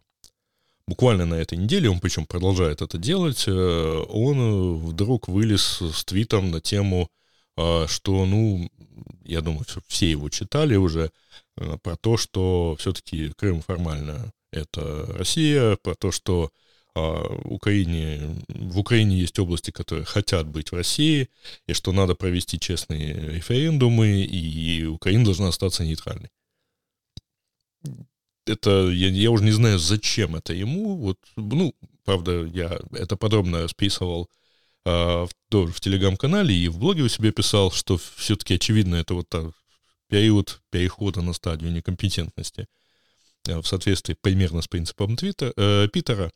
Буквально 0.88 1.26
на 1.26 1.36
этой 1.36 1.58
неделе, 1.58 1.90
он 1.90 2.00
причем 2.00 2.26
продолжает 2.26 2.82
это 2.82 2.98
делать, 2.98 3.46
э, 3.48 4.04
он 4.10 4.78
вдруг 4.80 5.28
вылез 5.28 5.82
с 5.82 6.04
твитом 6.04 6.52
на 6.52 6.60
тему, 6.60 7.10
э, 7.58 7.86
что, 7.88 8.26
ну, 8.26 8.70
я 9.24 9.42
думаю, 9.42 9.66
все 9.88 10.12
его 10.12 10.30
читали 10.30 10.76
уже, 10.76 11.12
про 11.56 11.96
то, 11.96 12.18
что 12.18 12.76
все-таки 12.80 13.30
Крым 13.38 13.62
формально 13.62 14.32
это 14.52 15.06
Россия, 15.18 15.78
про 15.78 15.96
то, 15.96 16.12
что 16.12 16.52
Украине, 16.96 18.36
в 18.50 18.78
Украине 18.78 19.18
есть 19.18 19.40
области, 19.40 19.72
которые 19.72 20.06
хотят 20.06 20.48
быть 20.48 20.72
в 20.72 20.76
России, 20.76 21.30
и 21.68 21.74
что 21.74 21.92
надо 21.92 22.14
провести 22.14 22.60
честные 22.60 23.14
референдумы, 23.14 24.22
и 24.22 24.86
Украина 24.86 25.26
должна 25.26 25.48
остаться 25.48 25.84
нейтральной. 25.84 26.30
Это, 28.46 28.90
я, 28.90 29.10
я 29.10 29.32
уже 29.32 29.44
не 29.44 29.52
знаю, 29.52 29.80
зачем 29.80 30.36
это 30.36 30.54
ему, 30.54 30.98
вот, 30.98 31.18
ну, 31.36 31.74
правда, 32.04 32.44
я 32.46 32.80
это 32.92 33.16
подробно 33.16 33.64
расписывал 33.64 34.30
а, 34.86 35.26
в, 35.26 35.72
в 35.72 35.80
телеграм-канале 35.80 36.54
и 36.54 36.68
в 36.68 36.78
блоге 36.78 37.04
у 37.04 37.10
себя 37.10 37.32
писал, 37.32 37.72
что 37.72 37.98
все-таки 38.16 38.56
очевидно, 38.56 38.96
это 38.96 39.14
вот 39.14 39.30
так, 39.30 39.54
период 40.10 40.62
перехода 40.72 41.22
на 41.22 41.34
стадию 41.34 41.72
некомпетентности– 41.72 42.68
Э, 43.48 43.60
в 43.60 43.68
соответствии 43.68 44.16
примерно 44.20 44.62
с 44.62 44.68
принципом 44.68 45.16
Твиттера, 45.16 45.54
э, 45.58 45.88
Питера, 45.92 46.32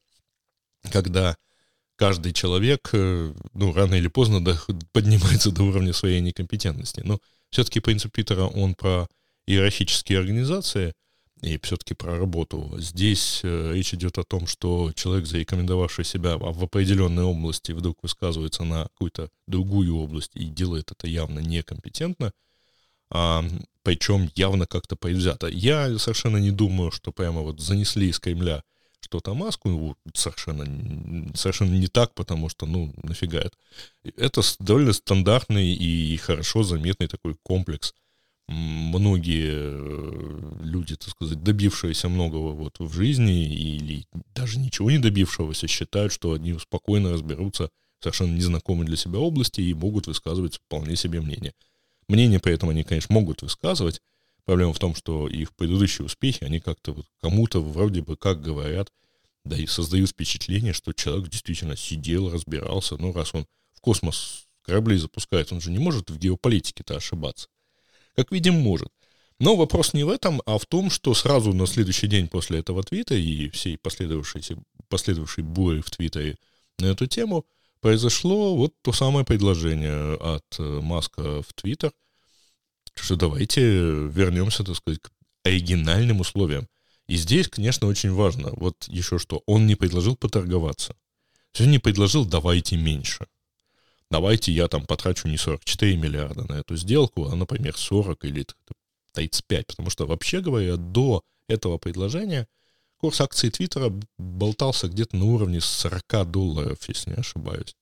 когда 0.92 1.38
каждый 1.96 2.34
человек, 2.34 2.90
э, 2.94 3.34
ну, 3.54 3.74
рано 3.74 3.96
или 3.96 4.08
поздно 4.08 4.44
до, 4.44 4.60
поднимается 4.92 5.52
до 5.52 5.64
уровня 5.64 5.94
своей 5.94 6.22
некомпетентности. 6.22 7.02
Но 7.04 7.20
все-таки 7.50 7.80
принцип 7.80 8.12
Питера, 8.12 8.44
он 8.44 8.76
про 8.76 9.08
иерархические 9.46 10.20
организации 10.20 10.94
и 11.42 11.60
все-таки 11.62 11.94
про 11.94 12.18
работу. 12.18 12.74
Здесь 12.78 13.42
э, 13.44 13.72
речь 13.74 13.94
идет 13.94 14.18
о 14.18 14.24
том, 14.24 14.48
что 14.48 14.92
человек, 14.94 15.28
зарекомендовавший 15.28 16.04
себя 16.04 16.38
в 16.38 16.64
определенной 16.64 17.24
области, 17.24 17.72
вдруг 17.72 17.98
высказывается 18.02 18.64
на 18.64 18.84
какую-то 18.84 19.30
другую 19.46 19.96
область 19.96 20.32
и 20.36 20.46
делает 20.46 20.92
это 20.92 21.08
явно 21.08 21.40
некомпетентно, 21.40 22.34
а, 23.10 23.46
причем 23.84 24.30
явно 24.36 24.66
как-то 24.66 24.96
предвзято. 24.96 25.48
Я 25.48 25.98
совершенно 26.00 26.38
не 26.38 26.52
думаю, 26.52 26.92
что 26.92 27.12
прямо 27.12 27.42
вот 27.42 27.60
занесли 27.60 28.10
из 28.10 28.20
Кремля 28.20 28.64
что-то 29.00 29.34
маску, 29.34 29.96
совершенно, 30.14 30.66
совершенно 31.36 31.76
не 31.76 31.88
так, 31.88 32.14
потому 32.14 32.50
что, 32.50 32.66
ну, 32.66 32.94
нафига 33.04 33.40
это. 33.40 33.58
Это 34.18 34.42
довольно 34.60 34.92
стандартный 34.92 35.74
и 35.74 36.18
хорошо 36.18 36.64
заметный 36.64 37.08
такой 37.08 37.36
комплекс. 37.44 37.94
Многие 38.48 39.52
э, 39.54 40.47
люди, 40.78 40.96
так 40.96 41.10
сказать, 41.10 41.44
добившиеся 41.44 42.10
многого 42.10 42.52
вот 42.52 42.80
в 42.80 42.94
жизни 42.94 43.46
или 43.46 44.06
даже 44.36 44.60
ничего 44.60 44.92
не 44.92 45.00
добившегося, 45.00 45.68
считают, 45.68 46.14
что 46.14 46.34
они 46.34 46.58
спокойно 46.60 47.12
разберутся 47.12 47.70
в 48.00 48.04
совершенно 48.04 48.36
незнакомой 48.36 48.86
для 48.86 48.98
себя 48.98 49.20
области 49.20 49.62
и 49.62 49.74
могут 49.74 50.08
высказывать 50.08 50.58
вполне 50.58 50.96
себе 50.96 51.22
мнение. 51.22 51.54
Мнение 52.08 52.40
при 52.40 52.54
этом 52.54 52.70
они, 52.70 52.84
конечно, 52.84 53.14
могут 53.14 53.42
высказывать. 53.42 54.02
Проблема 54.46 54.74
в 54.74 54.80
том, 54.80 54.96
что 54.96 55.28
их 55.28 55.54
предыдущие 55.56 56.06
успехи, 56.06 56.44
они 56.44 56.60
как-то 56.60 56.94
вот 56.94 57.06
кому-то 57.20 57.62
вроде 57.62 58.02
бы 58.02 58.16
как 58.16 58.42
говорят, 58.42 58.92
да 59.44 59.58
и 59.58 59.66
создают 59.66 60.12
впечатление, 60.12 60.74
что 60.74 60.94
человек 60.94 61.30
действительно 61.30 61.76
сидел, 61.76 62.32
разбирался. 62.32 62.98
Ну, 62.98 63.12
раз 63.12 63.34
он 63.34 63.46
в 63.74 63.82
космос 63.82 64.46
корабли 64.62 64.98
запускает, 64.98 65.52
он 65.52 65.60
же 65.60 65.72
не 65.72 65.80
может 65.80 66.10
в 66.10 66.18
геополитике-то 66.18 66.96
ошибаться. 66.96 67.48
Как 68.16 68.32
видим, 68.32 68.56
может. 68.56 68.90
Но 69.40 69.56
вопрос 69.56 69.94
не 69.94 70.04
в 70.04 70.10
этом, 70.10 70.42
а 70.46 70.58
в 70.58 70.66
том, 70.66 70.90
что 70.90 71.14
сразу 71.14 71.54
на 71.54 71.68
следующий 71.68 72.08
день 72.08 72.28
после 72.28 72.60
этого 72.60 72.84
твита 72.84 73.16
и 73.16 73.50
всей 73.50 73.78
последовавшей, 73.78 74.42
последовавшей 74.90 75.44
бури 75.44 75.82
в 75.82 75.92
Твиттере 75.92 76.38
на 76.80 76.88
эту 76.88 77.08
тему– 77.08 77.46
произошло 77.82 78.56
вот 78.56 78.74
то 78.82 78.92
самое 78.92 79.26
предложение 79.26 80.16
от 80.16 80.46
э, 80.60 80.80
Маска 80.82 81.42
в 81.42 81.54
Твиттер, 81.54 81.92
что 82.96 83.16
давайте 83.16 83.62
вернемся, 83.62 84.64
так 84.64 84.76
сказать, 84.76 85.02
к 85.02 85.10
оригинальным 85.44 86.20
условиям. 86.20 86.68
И 87.08 87.16
здесь, 87.16 87.48
конечно, 87.48 87.88
очень 87.88 88.12
важно, 88.12 88.50
вот 88.52 88.76
еще 88.88 89.18
что, 89.20 89.44
он 89.46 89.66
не 89.68 89.76
предложил 89.76 90.16
поторговаться. 90.16 90.96
Он 91.60 91.72
не 91.72 91.80
предложил 91.80 92.26
«давайте 92.26 92.76
меньше». 92.76 93.26
Давайте 94.10 94.54
я 94.54 94.68
там 94.68 94.86
потрачу 94.86 95.28
не 95.28 95.38
44 95.38 95.98
миллиарда 95.98 96.46
на 96.48 96.60
эту 96.60 96.78
сделку, 96.78 97.26
а, 97.26 97.36
например, 97.36 97.78
40 97.78 98.24
или 98.26 98.46
35. 99.18 99.68
Потому 99.68 99.90
что, 99.90 100.06
вообще 100.06 100.42
говоря, 100.42 100.78
до 100.78 101.24
этого 101.48 101.78
предложения 101.78 102.48
Курс 103.00 103.22
акций 103.22 103.52
Твиттера 103.52 103.92
болтался 104.18 104.88
где-то 104.88 105.18
на 105.18 105.26
уровне 105.26 105.62
40 105.62 106.32
долларов, 106.32 106.80
если 106.88 107.12
не 107.12 107.18
ошибаюсь, 107.18 107.76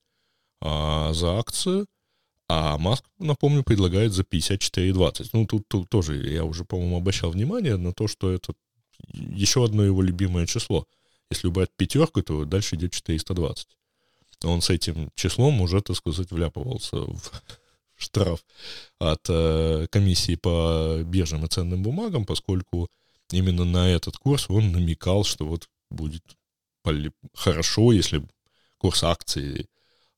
а 0.61 1.13
за 1.13 1.39
акцию. 1.39 1.87
А 2.47 2.77
Маск, 2.77 3.05
напомню, 3.17 3.63
предлагает 3.63 4.11
за 4.11 4.23
54,20. 4.23 5.29
Ну, 5.33 5.47
тут, 5.47 5.67
тут 5.67 5.89
тоже 5.89 6.17
я 6.29 6.43
уже, 6.43 6.65
по-моему, 6.65 6.97
обращал 6.97 7.31
внимание 7.31 7.77
на 7.77 7.93
то, 7.93 8.07
что 8.07 8.29
это 8.29 8.53
еще 9.07 9.63
одно 9.63 9.83
его 9.83 10.01
любимое 10.01 10.45
число. 10.45 10.85
Если 11.31 11.47
убрать 11.47 11.71
пятерку, 11.75 12.21
то 12.21 12.45
дальше 12.45 12.75
идет 12.75 12.91
420. 12.91 13.67
Он 14.43 14.61
с 14.61 14.69
этим 14.69 15.09
числом 15.15 15.61
уже, 15.61 15.81
так 15.81 15.95
сказать, 15.95 16.29
вляпывался 16.29 16.97
в 16.97 17.31
штраф 17.95 18.45
от 18.99 19.21
э, 19.29 19.87
комиссии 19.89 20.35
по 20.35 20.99
биржам 21.03 21.45
и 21.45 21.47
ценным 21.47 21.83
бумагам, 21.83 22.25
поскольку 22.25 22.89
именно 23.31 23.65
на 23.65 23.89
этот 23.89 24.17
курс 24.17 24.49
он 24.49 24.71
намекал, 24.71 25.23
что 25.23 25.45
вот 25.45 25.67
будет 25.89 26.23
хорошо, 27.33 27.91
если 27.91 28.23
курс 28.77 29.03
акций 29.03 29.67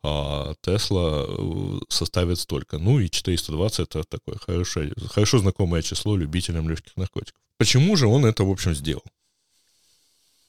а 0.03 0.53
Тесла 0.61 1.25
э, 1.27 1.79
составит 1.89 2.39
столько. 2.39 2.77
Ну 2.77 2.99
и 2.99 3.09
420 3.09 3.79
это 3.79 4.03
такое 4.03 4.37
хорошее, 4.37 4.93
хорошо 5.07 5.39
знакомое 5.39 5.81
число 5.81 6.15
любителям 6.15 6.69
легких 6.69 6.95
наркотиков. 6.95 7.41
Почему 7.57 7.95
же 7.95 8.07
он 8.07 8.25
это, 8.25 8.43
в 8.43 8.51
общем, 8.51 8.75
сделал? 8.75 9.03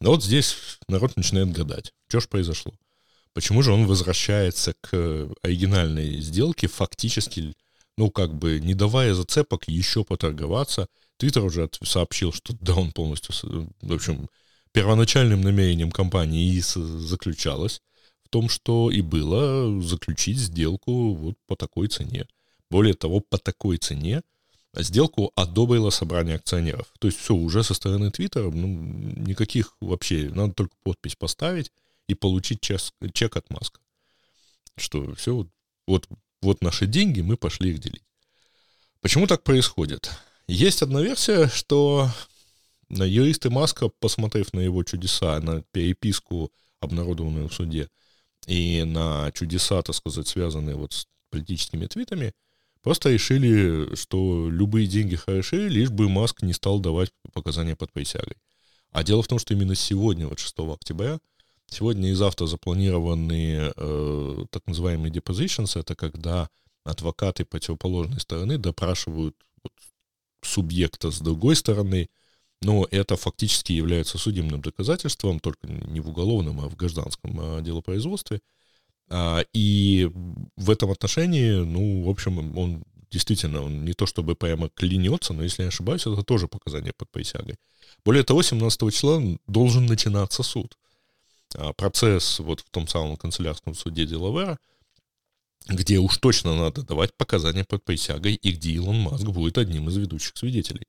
Вот 0.01 0.23
здесь 0.23 0.57
народ 0.87 1.17
начинает 1.17 1.51
гадать, 1.51 1.93
что 2.07 2.21
же 2.21 2.29
произошло. 2.29 2.73
Почему 3.39 3.63
же 3.63 3.71
он 3.71 3.87
возвращается 3.87 4.75
к 4.81 5.29
оригинальной 5.43 6.21
сделке, 6.21 6.67
фактически, 6.67 7.55
ну, 7.97 8.11
как 8.11 8.35
бы, 8.35 8.59
не 8.59 8.75
давая 8.75 9.15
зацепок 9.15 9.69
еще 9.69 10.03
поторговаться. 10.03 10.89
Твиттер 11.19 11.45
уже 11.45 11.71
сообщил, 11.85 12.33
что 12.33 12.53
да, 12.61 12.75
он 12.75 12.91
полностью, 12.91 13.33
в 13.81 13.93
общем, 13.93 14.29
первоначальным 14.73 15.41
намерением 15.43 15.93
компании 15.93 16.59
ИС 16.59 16.75
заключалось 16.75 17.81
в 18.25 18.29
том, 18.29 18.49
что 18.49 18.91
и 18.91 19.03
было 19.03 19.81
заключить 19.83 20.39
сделку 20.39 21.15
вот 21.15 21.37
по 21.47 21.55
такой 21.55 21.87
цене. 21.87 22.27
Более 22.73 22.95
того, 22.95 23.21
по 23.21 23.39
такой 23.39 23.77
цене 23.77 24.23
сделку 24.75 25.31
одобрило 25.37 25.91
собрание 25.91 26.35
акционеров. 26.35 26.93
То 26.99 27.07
есть 27.07 27.21
все, 27.21 27.37
уже 27.37 27.63
со 27.63 27.75
стороны 27.75 28.11
Твиттера, 28.11 28.51
ну, 28.51 28.67
никаких 28.67 29.77
вообще, 29.81 30.29
надо 30.35 30.55
только 30.55 30.75
подпись 30.83 31.15
поставить 31.15 31.71
и 32.09 32.15
получить 32.15 32.61
чек, 32.61 32.81
чек 33.13 33.37
от 33.37 33.49
Маска. 33.51 33.81
Что 34.77 35.15
все, 35.15 35.47
вот, 35.87 36.09
вот 36.43 36.63
наши 36.63 36.87
деньги, 36.87 37.21
мы 37.21 37.37
пошли 37.37 37.71
их 37.71 37.79
делить. 37.79 38.05
Почему 39.01 39.27
так 39.27 39.45
происходит? 39.45 40.11
Есть 40.49 40.83
одна 40.83 41.03
версия, 41.03 41.49
что 41.49 42.11
юристы 42.89 43.51
Маска, 43.51 43.89
посмотрев 43.89 44.53
на 44.53 44.61
его 44.61 44.83
чудеса, 44.83 45.39
на 45.41 45.63
переписку, 45.73 46.51
обнародованную 46.81 47.49
в 47.49 47.55
суде, 47.55 47.89
и 48.47 48.83
на 48.85 49.31
чудеса, 49.33 49.83
так 49.83 49.95
сказать, 49.95 50.27
связанные 50.27 50.75
вот 50.75 50.93
с 50.95 51.07
политическими 51.31 51.87
твитами, 51.87 52.33
просто 52.83 53.11
решили, 53.11 53.95
что 53.95 54.49
любые 54.49 54.87
деньги 54.87 55.17
хороши, 55.17 55.69
лишь 55.69 55.91
бы 55.91 56.09
Маск 56.09 56.43
не 56.43 56.55
стал 56.55 56.81
давать 56.81 57.11
показания 57.35 57.77
под 57.77 57.93
присягой. 57.93 58.37
А 58.91 59.05
дело 59.05 59.23
в 59.23 59.29
том, 59.29 59.39
что 59.39 59.53
именно 59.53 59.75
сегодня, 59.75 60.27
вот 60.27 60.39
6 60.39 60.59
октября, 60.61 61.19
сегодня 61.71 62.11
и 62.11 62.15
завтра 62.15 62.47
запланированы 62.47 63.73
э, 63.77 64.45
так 64.51 64.67
называемые 64.67 65.13
depositions, 65.13 65.79
это 65.79 65.95
когда 65.95 66.49
адвокаты 66.85 67.45
противоположной 67.45 68.21
стороны 68.21 68.59
допрашивают 68.59 69.37
вот, 69.63 69.73
субъекта 70.43 71.11
с 71.11 71.21
другой 71.21 71.57
стороны, 71.57 72.09
но 72.63 72.87
это 72.91 73.17
фактически 73.17 73.73
является 73.73 74.19
судебным 74.19 74.61
доказательством, 74.61 75.39
только 75.39 75.67
не 75.69 76.01
в 76.01 76.09
уголовном, 76.09 76.61
а 76.61 76.69
в 76.69 76.77
гражданском 76.77 77.39
а, 77.41 77.61
делопроизводстве. 77.61 78.41
А, 79.11 79.45
и 79.53 80.11
в 80.57 80.71
этом 80.71 80.91
отношении, 80.91 81.51
ну, 81.53 82.03
в 82.03 82.09
общем, 82.09 82.57
он 82.59 82.83
действительно, 83.11 83.63
он 83.63 83.85
не 83.85 83.93
то 83.93 84.07
чтобы 84.07 84.35
прямо 84.35 84.69
клянется, 84.69 85.33
но 85.33 85.43
если 85.43 85.63
я 85.63 85.69
ошибаюсь, 85.69 86.03
это 86.03 86.23
тоже 86.23 86.49
показание 86.49 86.93
под 86.93 87.11
присягой. 87.11 87.57
Более 88.05 88.23
того, 88.23 88.43
17 88.43 88.93
числа 88.93 89.23
должен 89.47 89.87
начинаться 89.87 90.43
суд. 90.43 90.77
А, 91.55 91.73
процесс 91.73 92.39
вот 92.39 92.61
в 92.61 92.71
том 92.71 92.89
самом 92.89 93.17
канцелярском 93.17 93.75
суде 93.75 94.07
Делавера, 94.07 94.59
где 95.69 95.99
уж 95.99 96.17
точно 96.19 96.57
надо 96.57 96.83
давать 96.83 97.15
показания 97.17 97.65
под 97.65 97.85
присягой, 97.85 98.35
и 98.35 98.53
где 98.53 98.73
Илон 98.73 99.01
Маск 99.01 99.25
будет 99.25 99.59
одним 99.59 99.89
из 99.89 99.97
ведущих 99.97 100.37
свидетелей 100.37 100.87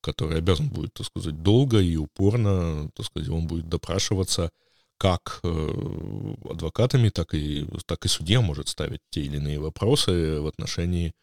который 0.00 0.38
обязан 0.38 0.68
будет, 0.68 0.94
так 0.94 1.06
сказать, 1.06 1.42
долго 1.42 1.80
и 1.80 1.96
упорно, 1.96 2.90
так 2.94 3.06
сказать, 3.06 3.28
он 3.28 3.46
будет 3.46 3.68
допрашиваться 3.68 4.50
как 4.96 5.40
э, 5.42 6.34
адвокатами, 6.50 7.08
так 7.08 7.34
и, 7.34 7.66
так 7.86 8.04
и 8.04 8.08
судья 8.08 8.40
может 8.40 8.68
ставить 8.68 9.00
те 9.10 9.22
или 9.22 9.36
иные 9.36 9.58
вопросы 9.58 10.40
в 10.40 10.46
отношении 10.46 11.14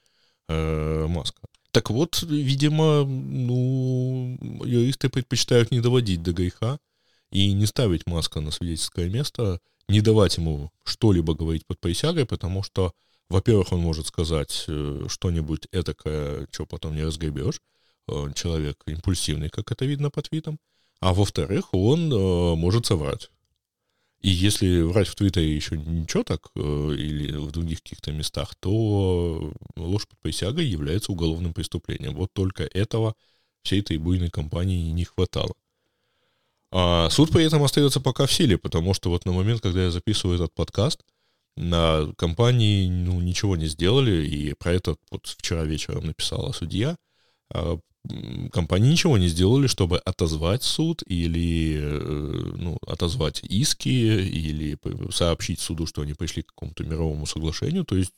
э, 0.48 1.06
Маска. 1.08 1.42
Так 1.72 1.92
вот, 1.92 2.24
видимо, 2.24 3.04
ну, 3.04 4.38
юристы 4.66 5.10
предпочитают 5.10 5.70
не 5.72 5.80
доводить 5.80 6.24
до 6.24 6.34
греха 6.34 6.80
и 7.32 7.54
не 7.54 7.66
ставить 7.66 8.08
Маска 8.08 8.42
на 8.42 8.52
свидетельское 8.52 9.10
место, 9.10 9.60
не 9.88 10.02
давать 10.02 10.38
ему 10.38 10.72
что-либо 10.84 11.34
говорить 11.34 11.66
под 11.66 11.80
присягой, 11.80 12.26
потому 12.26 12.64
что, 12.64 12.94
во-первых, 13.30 13.72
он 13.72 13.80
может 13.80 14.08
сказать 14.08 14.66
э, 14.68 15.06
что-нибудь 15.08 15.68
этакое, 15.72 16.48
что 16.52 16.66
потом 16.66 16.96
не 16.96 17.04
разгребешь, 17.04 17.62
Э, 18.08 18.32
человек 18.34 18.82
импульсивный, 18.86 19.50
как 19.50 19.72
это 19.72 19.86
видно 19.86 20.10
по 20.10 20.22
твитам, 20.22 20.60
а 21.00 21.14
во-вторых, 21.14 21.74
он 21.74 22.12
э, 22.12 22.56
может 22.56 22.86
соврать. 22.86 23.30
И 24.22 24.30
если 24.30 24.82
врать 24.82 25.08
в 25.08 25.16
Твиттере 25.16 25.56
еще 25.56 25.78
ничего 25.78 26.24
так, 26.24 26.50
или 26.56 27.38
в 27.38 27.52
других 27.52 27.84
каких-то 27.84 28.12
местах, 28.12 28.56
то 28.56 29.54
ложь 29.76 30.08
под 30.08 30.20
присягой 30.20 30.66
является 30.66 31.12
уголовным 31.12 31.54
преступлением. 31.54 32.16
Вот 32.16 32.34
только 32.34 32.64
этого 32.64 33.14
всей 33.62 33.82
этой 33.82 33.98
буйной 33.98 34.32
компании 34.32 34.90
не 34.92 35.04
хватало. 35.04 35.54
А 36.72 37.10
суд 37.10 37.32
при 37.32 37.46
этом 37.46 37.64
остается 37.64 38.00
пока 38.00 38.26
в 38.26 38.32
силе, 38.32 38.58
потому 38.58 38.94
что 38.94 39.10
вот 39.10 39.26
на 39.26 39.32
момент, 39.32 39.62
когда 39.62 39.84
я 39.84 39.92
записываю 39.92 40.36
этот 40.36 40.54
подкаст, 40.54 41.02
на 41.56 42.12
компании 42.18 42.88
ну, 42.88 43.20
ничего 43.20 43.56
не 43.56 43.68
сделали, 43.68 44.26
и 44.28 44.54
про 44.54 44.74
это 44.74 44.96
вот 45.10 45.26
вчера 45.26 45.64
вечером 45.64 46.06
написала 46.06 46.52
судья, 46.52 46.98
а 47.54 47.80
компании 48.52 48.92
ничего 48.92 49.18
не 49.18 49.28
сделали, 49.28 49.68
чтобы 49.68 49.98
отозвать 50.00 50.64
суд 50.64 51.04
или 51.08 51.78
э, 51.82 52.54
ну, 52.58 52.78
отозвать 52.86 53.44
иски 53.44 53.90
или 53.90 54.78
сообщить 55.12 55.60
суду, 55.60 55.86
что 55.86 56.02
они 56.02 56.14
пришли 56.14 56.44
к 56.44 56.48
какому-то 56.48 56.84
мировому 56.84 57.26
соглашению. 57.26 57.86
То 57.86 57.96
есть 57.96 58.14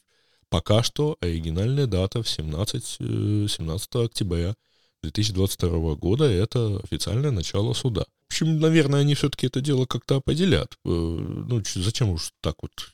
пока 0.49 0.83
что 0.83 1.17
оригинальная 1.21 1.87
дата 1.87 2.21
в 2.23 2.29
17, 2.29 2.83
17 2.83 3.95
э, 3.95 4.03
октября 4.03 4.55
2022 5.03 5.95
года— 5.95 6.25
это 6.25 6.79
официальное 6.83 7.31
начало 7.31 7.73
суда. 7.73 8.05
В 8.29 8.33
общем, 8.33 8.59
наверное, 8.59 9.01
они 9.01 9.15
все-таки 9.15 9.47
это 9.47 9.61
дело 9.61 9.85
как-то 9.85 10.17
определят. 10.17 10.77
Э, 10.85 10.89
ну, 10.89 11.61
зачем 11.73 12.09
уж 12.09 12.31
так 12.41 12.55
вот 12.61 12.91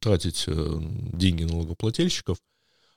тратить 0.00 0.44
деньги 0.46 1.44
налогоплательщиков— 1.44 2.38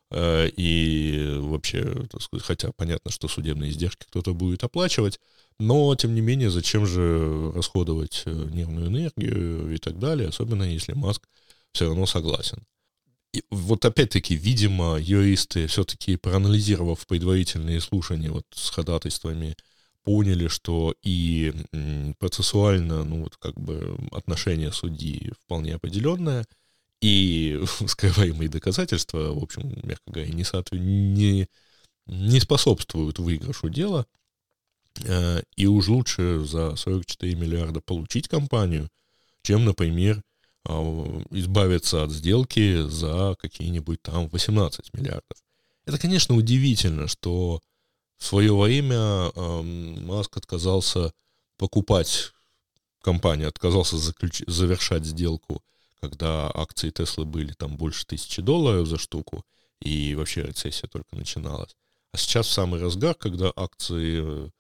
Э, 0.10 0.48
и 0.56 1.38
вообще, 1.40 1.84
так 2.10 2.22
сказать, 2.22 2.46
хотя 2.46 2.72
понятно, 2.76 3.12
что 3.12 3.28
судебные 3.28 3.72
издержки 3.72 4.06
кто-то 4.08 4.34
будет 4.34 4.64
оплачивать, 4.64 5.20
но, 5.60 5.94
тем 5.96 6.16
не 6.16 6.22
менее, 6.22 6.50
зачем 6.50 6.86
же 6.86 7.52
расходовать 7.54 8.24
э, 8.26 8.32
нервную 8.32 8.88
энергию 8.88 9.74
и 9.74 9.78
так 9.78 10.00
далее, 10.00 10.30
особенно 10.30 10.64
если 10.64 10.94
Маск 10.94 11.24
все 11.74 11.88
равно 11.88 12.06
согласен. 12.06 12.64
И 13.34 13.44
вот 13.50 13.86
опять-таки, 13.86 14.36
видимо, 14.36 14.98
юристы, 15.00 15.68
все-таки 15.68 16.16
проанализировав 16.16 17.06
предварительные 17.06 17.82
слушания 17.82 18.32
вот 18.32 18.46
с 18.54 18.70
ходатайствами, 18.70 19.56
поняли, 20.04 20.48
что 20.48 20.96
и 21.04 21.54
процессуально, 22.20 23.04
ну 23.04 23.24
вот 23.24 23.36
как 23.38 23.60
бы 23.60 23.98
отношение 24.12 24.72
судьи 24.72 25.34
вполне 25.44 25.76
определенное— 25.76 26.46
и 27.02 27.62
скрываемые 27.88 28.50
доказательства, 28.50 29.34
в 29.34 29.44
общем, 29.44 29.74
мягко 29.84 30.12
говоря, 30.12 30.32
не, 30.32 30.44
соотве... 30.44 30.80
не, 30.80 31.48
не 32.06 32.40
способствуют 32.40 33.20
выигрышу 33.20 33.70
дела, 33.70 34.06
э, 35.04 35.42
и 35.56 35.68
уж 35.68 35.88
лучше 35.88 36.44
за 36.46 36.76
44 36.76 37.36
миллиарда 37.36 37.82
получить 37.82 38.28
компанию, 38.28 38.90
чем, 39.42 39.66
например, 39.66 40.22
избавиться 41.32 42.04
от 42.04 42.12
сделки 42.12 42.82
за 42.88 43.36
какие-нибудь 43.40 44.02
там 44.02 44.28
18 44.28 44.94
миллиардов. 44.94 45.38
Это, 45.86 45.98
конечно, 45.98 46.36
удивительно, 46.36 47.08
что 47.08 47.62
в 48.18 48.26
свое 48.26 48.56
время 48.56 49.32
Маск 50.02 50.38
отказался 50.38 51.14
покупать 51.58 52.34
компанию, 53.02 53.48
отказался 53.48 53.98
заключ... 53.98 54.44
завершать 54.48 55.06
сделку 55.06 55.62
когда 56.02 56.50
акции 56.54 56.90
Теслы 56.90 57.26
были 57.26 57.54
там 57.54 57.76
больше 57.78 58.06
тысячи 58.06 58.42
долларов 58.42 58.88
за 58.88 58.98
штуку, 58.98 59.46
и 59.80 60.16
вообще 60.16 60.44
рецессия 60.44 60.88
только 60.88 61.16
начиналась. 61.16 61.76
А 62.12 62.18
сейчас 62.18 62.48
в 62.48 62.52
самый 62.52 62.80
разгар, 62.80 63.16
когда 63.16 63.52
акции, 63.56 64.52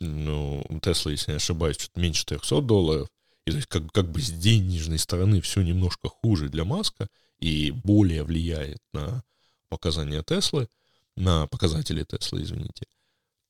ну, 0.00 0.64
Теслы, 0.82 1.12
если 1.12 1.32
не 1.32 1.36
ошибаюсь, 1.36 1.76
чуть 1.76 1.96
меньше 1.96 2.24
300 2.26 2.60
долларов, 2.62 3.08
и 3.46 3.50
то 3.50 3.56
есть 3.56 3.68
как, 3.68 3.90
как 3.92 4.10
бы 4.10 4.20
с 4.20 4.30
денежной 4.30 4.98
стороны 4.98 5.40
все 5.40 5.62
немножко 5.62 6.08
хуже 6.08 6.48
для 6.48 6.64
Маска 6.64 7.08
и 7.40 7.70
более 7.70 8.22
влияет 8.22 8.78
на 8.92 9.22
показания 9.68 10.22
Теслы, 10.22 10.68
на 11.16 11.46
показатели 11.48 12.04
Теслы, 12.04 12.42
извините, 12.42 12.86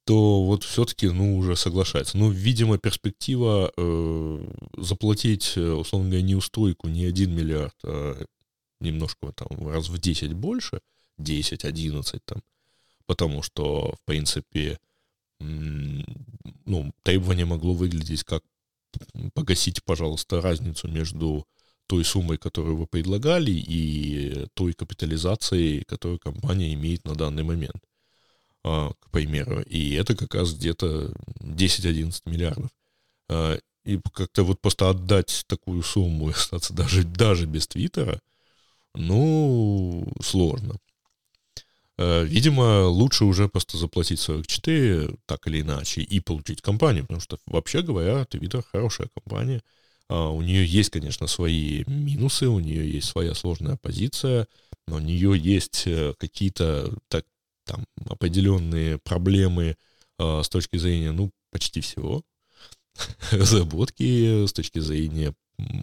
то 0.05 0.45
вот 0.45 0.65
все-таки, 0.65 1.09
ну, 1.09 1.37
уже 1.37 1.57
соглашается. 1.57 2.19
Ну, 2.19 2.31
видимо, 2.31 2.79
перспектива 2.79 3.73
э, 3.77 4.53
заплатить, 4.77 5.53
э, 5.57 5.71
условно 5.73 6.09
говоря, 6.09 6.27
неустойку 6.27 6.89
не 6.89 7.05
1 7.05 7.33
миллиард, 7.33 7.77
а 7.85 8.25
немножко 8.81 9.33
там 9.33 9.69
раз 9.69 9.89
в 9.89 9.99
10 9.99 10.33
больше, 10.33 10.81
10, 11.19 11.65
11 11.65 12.25
там, 12.25 12.43
потому 13.07 13.43
что, 13.43 13.95
в 13.95 14.05
принципе, 14.05 14.79
ну, 15.39 16.93
требование 17.03 17.45
могло 17.45 17.75
выглядеть 17.75 18.25
как 18.25 18.43
погасите, 19.35 19.81
пожалуйста, 19.85 20.41
разницу 20.41 20.89
между 20.89 21.47
той 21.87 22.05
суммой, 22.05 22.39
которую 22.39 22.77
вы 22.77 22.87
предлагали, 22.87 23.51
и 23.51 24.47
той 24.55 24.73
капитализацией, 24.73 25.85
которую 25.85 26.19
компания 26.19 26.73
имеет 26.75 27.05
на 27.05 27.15
данный 27.15 27.43
момент, 27.43 27.83
а, 28.65 28.93
к 28.99 29.11
примеру. 29.11 29.63
И 29.63 29.93
это 29.93 30.15
как 30.17 30.35
раз 30.35 30.55
где-то 30.55 31.13
10-11 31.41 32.23
миллиардов. 32.27 32.71
А, 33.29 33.59
и 33.85 33.99
как-то 34.15 34.45
вот 34.45 34.61
просто 34.61 34.89
отдать 34.89 35.45
такую 35.47 35.83
сумму 35.83 36.31
и 36.31 36.33
остаться 36.33 36.73
даже, 36.75 37.05
даже 37.05 37.47
без 37.47 37.67
Твиттера, 37.67 38.21
ну, 38.95 40.07
сложно. 40.23 40.77
А, 42.03 42.23
видимо, 42.23 42.87
лучше 42.87 43.25
уже 43.25 43.49
просто 43.49 43.79
заплатить 43.79 44.21
44, 44.21 45.17
так 45.27 45.47
или 45.47 45.61
иначе, 45.61 46.03
и 46.03 46.21
получить 46.21 46.63
компанию, 46.63 47.05
потому 47.05 47.21
что, 47.21 47.39
вообще 47.47 47.83
говоря, 47.83 48.25
Твиттер 48.25 48.63
хорошая 48.73 49.09
компания— 49.15 49.63
а, 50.13 50.29
у 50.29 50.43
нее 50.43 50.67
есть, 50.67 50.91
конечно, 50.91 51.27
свои 51.27 51.85
минусы, 51.87 52.47
у 52.47 52.61
нее 52.61 52.91
есть 52.91 53.09
своя 53.09 53.35
сложная 53.35 53.79
позиция, 53.81 54.47
но 54.87 54.97
у 54.97 54.99
нее 54.99 55.39
есть 55.39 55.85
э, 55.87 56.13
какие-то 56.19 56.93
так, 57.09 57.25
там 57.65 57.87
определенные 58.07 58.99
проблемы 58.99 59.77
а, 60.19 60.43
с 60.43 60.51
точки 60.51 60.77
зрения, 60.77 61.13
ну, 61.13 61.31
почти 61.51 61.81
всего, 61.81 62.23
разработки 63.31 64.47
с 64.47 64.53
точки 64.53 64.81
зрения 64.81 65.35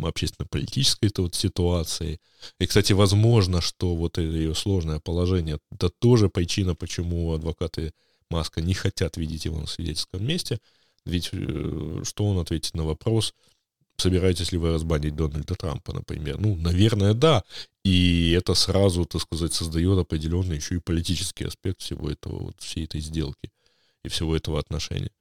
общественно-политической 0.01 1.11
вот 1.17 1.35
ситуации. 1.35 2.19
И, 2.59 2.65
кстати, 2.65 2.93
возможно, 2.93 3.61
что 3.61 3.95
вот 3.95 4.17
ее 4.17 4.55
сложное 4.55 4.99
положение, 4.99 5.59
это 5.71 5.89
тоже 5.89 6.29
причина, 6.29 6.75
почему 6.75 7.33
адвокаты 7.33 7.93
Маска 8.29 8.61
не 8.61 8.73
хотят 8.73 9.17
видеть 9.17 9.45
его 9.45 9.59
на 9.59 9.67
свидетельском 9.67 10.25
месте. 10.25 10.59
Ведь 11.05 11.29
э, 11.31 12.03
что 12.03 12.25
он 12.25 12.37
ответит 12.37 12.75
на 12.75 12.83
вопрос, 12.83 13.33
собираетесь 13.97 14.51
ли 14.51 14.57
вы 14.57 14.73
разбанить 14.73 15.15
Дональда 15.15 15.55
Трампа, 15.55 15.93
например? 15.93 16.39
Ну, 16.39 16.55
наверное, 16.55 17.13
да. 17.13 17.43
И 17.83 18.31
это 18.31 18.53
сразу, 18.53 19.05
так 19.05 19.21
сказать, 19.21 19.53
создает 19.53 19.97
определенный 19.97 20.57
еще 20.57 20.75
и 20.75 20.79
политический 20.79 21.45
аспект 21.45 21.81
всего 21.81 22.09
этого, 22.09 22.39
вот 22.39 22.55
всей 22.59 22.85
этой 22.85 23.01
сделки 23.01 23.51
и 24.03 24.09
всего 24.09 24.35
этого 24.35 24.59
отношения. 24.59 25.11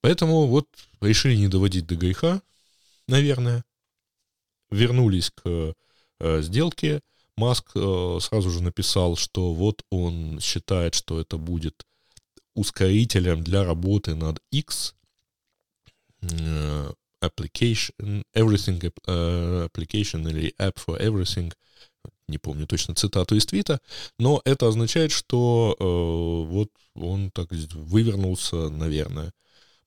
Поэтому 0.00 0.46
вот 0.46 0.66
решили 1.00 1.36
не 1.36 1.48
доводить 1.48 1.86
до 1.86 1.96
греха, 1.96 2.40
наверное. 3.06 3.64
Вернулись 4.70 5.30
к 5.30 5.74
э, 6.20 6.42
сделке. 6.42 7.00
Маск 7.36 7.70
э, 7.74 8.18
сразу 8.20 8.50
же 8.50 8.62
написал, 8.62 9.16
что 9.16 9.54
вот 9.54 9.82
он 9.90 10.40
считает, 10.40 10.94
что 10.94 11.20
это 11.20 11.36
будет 11.38 11.86
ускорителем 12.54 13.42
для 13.42 13.64
работы 13.64 14.14
над 14.14 14.40
X, 14.50 14.94
э, 16.22 16.92
application, 17.22 18.22
everything 18.34 18.80
application 19.06 20.28
или 20.28 20.54
app 20.58 20.76
for 20.76 21.00
everything, 21.00 21.52
не 22.28 22.38
помню 22.38 22.66
точно 22.66 22.94
цитату 22.94 23.36
из 23.36 23.46
твита, 23.46 23.80
но 24.18 24.40
это 24.44 24.68
означает, 24.68 25.12
что 25.12 25.76
э, 25.78 26.52
вот 26.52 26.70
он 26.94 27.30
так 27.30 27.48
вывернулся, 27.50 28.68
наверное. 28.68 29.32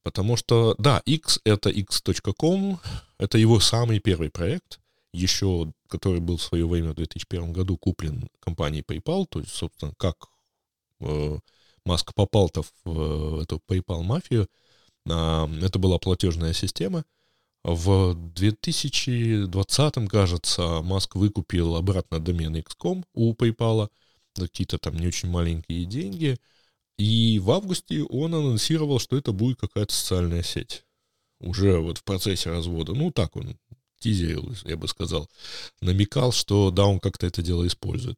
Потому 0.03 0.35
что, 0.35 0.75
да, 0.79 1.01
X— 1.05 1.39
это 1.45 1.69
x.com, 1.69 2.79
это 3.21 3.37
его 3.37 3.59
самый 3.59 3.99
первый 3.99 4.29
проект, 4.29 4.79
еще, 5.13 5.71
который 5.87 6.19
был 6.19 6.37
в 6.37 6.41
свое 6.41 6.67
время 6.67 6.91
в 6.91 6.95
2001 6.95 7.53
году 7.53 7.77
куплен 7.77 8.29
компанией 8.39 8.83
PayPal, 8.83 9.25
то 9.29 9.39
есть, 9.39 9.53
собственно, 9.53 9.93
как 9.97 10.27
э, 10.99 11.39
Маск 11.85 12.13
попал-то 12.13 12.63
в 12.63 12.69
э, 12.85 13.43
эту 13.43 13.61
PayPal-мафию, 13.67 14.47
э, 15.05 15.65
это 15.65 15.79
была 15.79 15.97
платежная 15.99 16.53
система— 16.53 17.05
в 17.63 18.15
2020, 18.15 20.09
кажется, 20.09 20.81
Маск 20.81 21.15
выкупил 21.15 21.75
обратно 21.75 22.19
домен 22.19 22.55
XCOM 22.55 23.03
у 23.13 23.33
PayPal 23.33 23.89
за 24.33 24.47
какие-то 24.47 24.79
там 24.79 24.97
не 24.97 25.07
очень 25.07 25.29
маленькие 25.29 25.85
деньги. 25.85 26.39
И 26.97 27.39
в 27.39 27.51
августе 27.51 28.03
он 28.03 28.33
анонсировал, 28.33 28.99
что 28.99 29.15
это 29.15 29.31
будет 29.31 29.59
какая-то 29.59 29.93
социальная 29.93 30.41
сеть. 30.43 30.85
Уже 31.41 31.79
вот 31.79 31.97
в 31.97 32.03
процессе 32.03 32.49
развода. 32.49 32.93
Ну, 32.93 33.11
так 33.11 33.35
он 33.35 33.57
тизерил, 33.99 34.53
я 34.65 34.77
бы 34.77 34.87
сказал. 34.87 35.29
Намекал, 35.81 36.31
что 36.31 36.71
да, 36.71 36.85
он 36.85 36.99
как-то 36.99 37.27
это 37.27 37.41
дело 37.41 37.65
использует. 37.67 38.17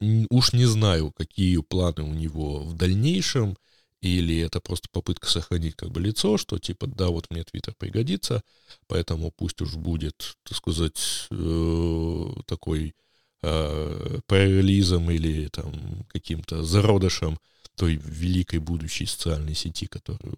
Уж 0.00 0.52
не 0.52 0.66
знаю, 0.66 1.12
какие 1.12 1.58
планы 1.58 2.02
у 2.02 2.14
него 2.14 2.60
в 2.62 2.74
дальнейшем 2.74 3.56
или 4.00 4.38
это 4.38 4.60
просто 4.60 4.88
попытка 4.92 5.28
сохранить 5.28 5.74
как 5.74 5.90
бы 5.90 6.00
лицо, 6.00 6.36
что 6.36 6.58
типа, 6.58 6.86
да, 6.86 7.08
вот 7.08 7.26
мне 7.30 7.42
Твиттер 7.42 7.74
пригодится, 7.76 8.42
поэтому 8.86 9.32
пусть 9.32 9.60
уж 9.60 9.74
будет, 9.74 10.36
так 10.44 10.56
сказать, 10.56 11.26
э, 11.30 12.26
такой 12.46 12.94
э, 13.42 14.20
пререлизом 14.26 15.10
или 15.10 15.48
там 15.48 16.06
каким-то 16.08 16.62
зародышем 16.62 17.38
той 17.76 17.96
великой 17.96 18.58
будущей 18.58 19.06
социальной 19.06 19.54
сети, 19.54 19.86
которую, 19.86 20.34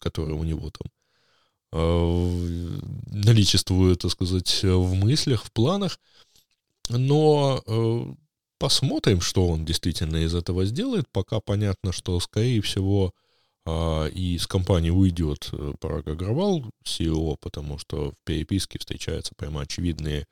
которая 0.00 0.34
у 0.34 0.44
него 0.44 0.70
там 0.70 0.90
э, 1.72 2.78
наличествует, 3.06 4.00
так 4.00 4.10
сказать, 4.10 4.62
в 4.62 4.94
мыслях, 4.94 5.44
в 5.44 5.52
планах. 5.52 5.98
Но 6.88 7.62
э, 7.66 8.14
Посмотрим, 8.58 9.20
что 9.20 9.46
он 9.46 9.64
действительно 9.64 10.16
из 10.16 10.34
этого 10.34 10.64
сделает. 10.64 11.08
Пока 11.12 11.40
понятно, 11.40 11.92
что, 11.92 12.18
скорее 12.18 12.60
всего, 12.60 13.12
а, 13.64 14.06
и 14.06 14.36
с 14.36 14.48
компании 14.48 14.90
уйдет 14.90 15.50
э, 15.52 15.74
Параг 15.78 16.08
Агравал, 16.08 16.64
CEO, 16.84 17.36
потому 17.40 17.78
что 17.78 18.10
в 18.10 18.14
переписке 18.24 18.80
встречаются 18.80 19.34
прямо 19.36 19.60
очевидные 19.60 20.26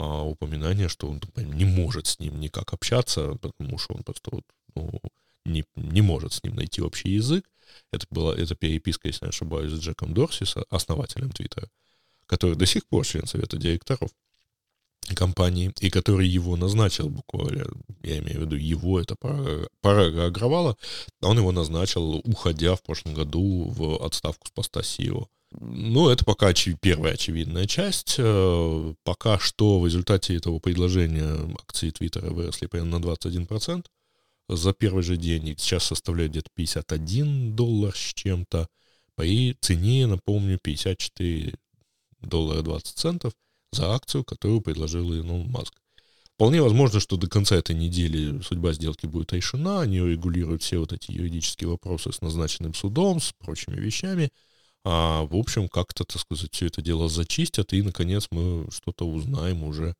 а, 0.00 0.22
упоминания, 0.24 0.88
что 0.88 1.08
он 1.08 1.20
не 1.36 1.64
может 1.64 2.06
с 2.06 2.18
ним 2.18 2.40
никак 2.40 2.72
общаться, 2.72 3.34
потому 3.34 3.78
что 3.78 3.94
он 3.94 4.02
просто 4.02 4.30
вот, 4.32 4.44
ну, 4.74 5.00
не, 5.44 5.64
не 5.76 6.02
может 6.02 6.32
с 6.32 6.42
ним 6.42 6.56
найти 6.56 6.82
общий 6.82 7.10
язык. 7.10 7.48
Это 7.92 8.06
была 8.10 8.36
эта 8.36 8.54
переписка, 8.54 9.08
если 9.08 9.26
не 9.26 9.30
ошибаюсь, 9.30 9.72
с 9.72 9.80
Джеком 9.80 10.14
Дорси, 10.14 10.44
основателем 10.70 11.30
Твиттера, 11.30 11.68
который 12.26 12.56
до 12.56 12.66
сих 12.66 12.86
пор 12.86 13.06
член 13.06 13.26
совета 13.26 13.56
директоров 13.56 14.10
компании, 15.14 15.72
и 15.80 15.90
который 15.90 16.28
его 16.28 16.56
назначил 16.56 17.08
буквально, 17.08 17.64
я 18.02 18.18
имею 18.18 18.40
в 18.40 18.42
виду 18.42 18.56
его, 18.56 19.00
это 19.00 19.16
Парага 19.80 20.26
Агравала, 20.26 20.76
он 21.20 21.38
его 21.38 21.52
назначил, 21.52 22.20
уходя 22.24 22.76
в 22.76 22.82
прошлом 22.82 23.14
году 23.14 23.68
в 23.68 24.04
отставку 24.04 24.46
с 24.46 24.50
поста 24.50 24.80
CEO. 24.80 25.26
Ну, 25.52 26.08
это 26.08 26.24
пока 26.24 26.50
очи- 26.50 26.76
первая 26.80 27.14
очевидная 27.14 27.66
часть. 27.66 28.16
Э, 28.18 28.94
пока 29.04 29.38
что 29.38 29.80
в 29.80 29.86
результате 29.86 30.36
этого 30.36 30.58
предложения 30.58 31.54
акции 31.60 31.90
Твиттера 31.90 32.30
выросли 32.30 32.66
примерно 32.66 32.98
на 32.98 33.02
21% 33.02 33.86
за 34.48 34.72
первый 34.72 35.02
же 35.02 35.16
день. 35.16 35.56
Сейчас 35.58 35.84
составляют 35.84 36.32
где-то 36.32 36.50
51 36.54 37.56
доллар 37.56 37.94
с 37.96 38.14
чем-то. 38.14 38.68
По 39.16 39.24
цене, 39.60 40.06
напомню, 40.06 40.58
54 40.62 41.54
доллара 42.20 42.62
20 42.62 42.96
центов– 42.96 43.32
за 43.72 43.94
акцию, 43.94 44.24
которую 44.24 44.60
предложил 44.60 45.12
Илон 45.12 45.48
Маск. 45.50 45.74
Вполне 46.34 46.62
возможно, 46.62 47.00
что 47.00 47.16
до 47.16 47.28
конца 47.28 47.56
этой 47.56 47.76
недели 47.76 48.40
судьба 48.40 48.72
сделки 48.72 49.06
будет 49.06 49.32
решена, 49.32 49.82
они 49.82 49.98
регулируют 49.98 50.62
все 50.62 50.78
вот 50.78 50.92
эти 50.92 51.12
юридические 51.12 51.68
вопросы 51.68 52.12
с 52.12 52.22
назначенным 52.22 52.72
судом, 52.72 53.20
с 53.20 53.32
прочими 53.38 53.76
вещами. 53.76 54.30
А, 54.84 55.22
в 55.24 55.36
общем, 55.36 55.68
как-то, 55.68 56.04
так 56.04 56.20
сказать, 56.20 56.52
все 56.52 56.66
это 56.66 56.82
дело 56.82 57.08
зачистят, 57.08 57.72
и, 57.72 57.82
наконец, 57.82 58.28
мы 58.30 58.66
что-то 58.70 59.06
узнаем 59.06 59.64
уже 59.64 59.94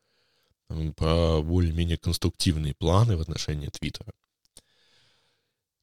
про 0.96 1.42
более-менее 1.42 1.98
конструктивные 1.98 2.74
планы 2.74 3.16
в 3.16 3.20
отношении 3.20 3.68
Твиттера. 3.68 4.12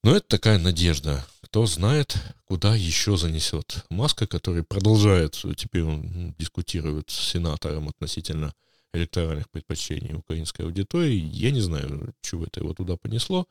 Но 0.03 0.15
это 0.15 0.27
такая 0.27 0.57
надежда. 0.57 1.25
Кто 1.41 1.65
знает, 1.65 2.15
куда 2.45 2.75
еще 2.75 3.17
занесет 3.17 3.85
Маска, 3.89 4.25
который 4.25 4.63
продолжает, 4.63 5.43
теперь 5.57 5.83
он 5.83 6.33
дискутирует 6.37 7.09
с 7.09 7.31
сенатором 7.31 7.89
относительно 7.89 8.53
электоральных 8.93 9.49
предпочтений 9.49 10.15
украинской 10.15 10.61
аудитории. 10.61 11.17
Я 11.17 11.51
не 11.51 11.59
знаю, 11.61 12.13
чего 12.21 12.45
это 12.45 12.61
его 12.61 12.73
туда 12.73 12.95
понесло, 12.95 13.47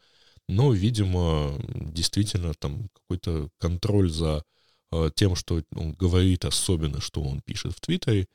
но, 0.49 0.73
видимо, 0.73 1.55
действительно 1.69 2.55
там 2.55 2.89
какой-то 2.95 3.51
контроль 3.59 4.11
за 4.11 4.39
э, 4.39 4.43
тем, 5.15 5.35
что 5.35 5.63
он 5.75 5.93
говорит, 5.93 6.45
особенно, 6.45 7.01
что 7.01 7.23
он 7.23 7.41
пишет 7.41 7.75
в 7.75 7.81
Твиттере, 7.81 8.27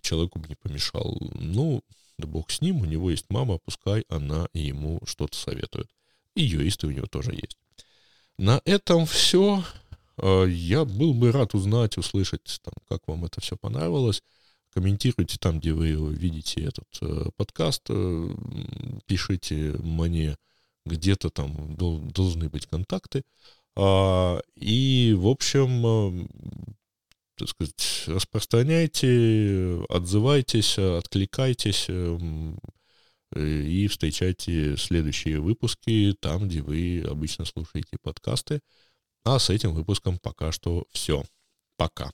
человеку 0.00 0.38
бы 0.38 0.48
не 0.48 0.54
помешал. 0.54 1.16
Ну, 1.34 1.82
да 2.18 2.26
бог 2.26 2.50
с 2.50 2.60
ним, 2.60 2.80
у 2.80 2.84
него 2.84 3.10
есть 3.10 3.26
мама, 3.28 3.58
пускай 3.58 4.04
она 4.08 4.48
ему 4.54 5.00
что-то 5.04 5.36
советует. 5.36 5.88
И 6.34 6.42
юристы 6.42 6.86
у 6.86 6.90
него 6.90 7.06
тоже 7.06 7.32
есть. 7.32 7.56
На 8.38 8.60
этом 8.64 9.06
все. 9.06 9.64
А, 10.18 10.44
я 10.44 10.84
был 10.84 11.14
бы 11.14 11.32
рад 11.32 11.54
узнать, 11.54 11.96
услышать, 11.96 12.60
там, 12.62 12.74
как 12.88 13.06
вам 13.06 13.24
это 13.24 13.40
все 13.40 13.56
понравилось. 13.56 14.22
Комментируйте 14.72 15.38
там, 15.38 15.58
где 15.58 15.72
вы 15.72 15.92
видите 16.14 16.62
этот 16.62 16.86
э, 17.00 17.30
подкаст. 17.36 17.82
Э, 17.88 18.28
пишите 19.06 19.74
мне, 19.78 20.36
где-то 20.84 21.30
там 21.30 21.76
должны 21.76 22.50
быть 22.50 22.66
контакты. 22.66 23.22
А, 23.76 24.40
и, 24.56 25.14
в 25.16 25.28
общем, 25.28 26.28
так 27.36 27.48
сказать, 27.48 28.04
распространяйте, 28.06 29.84
отзывайтесь, 29.88 30.78
откликайтесь 30.78 31.88
и 33.34 33.88
встречайте 33.88 34.76
следующие 34.76 35.40
выпуски 35.40 36.16
там, 36.20 36.48
где 36.48 36.62
вы 36.62 37.04
обычно 37.06 37.44
слушаете 37.44 37.98
подкасты. 38.00 38.60
А 39.24 39.38
с 39.38 39.50
этим 39.50 39.74
выпуском 39.74 40.18
пока 40.18 40.52
что 40.52 40.86
все. 40.92 41.24
Пока. 41.76 42.12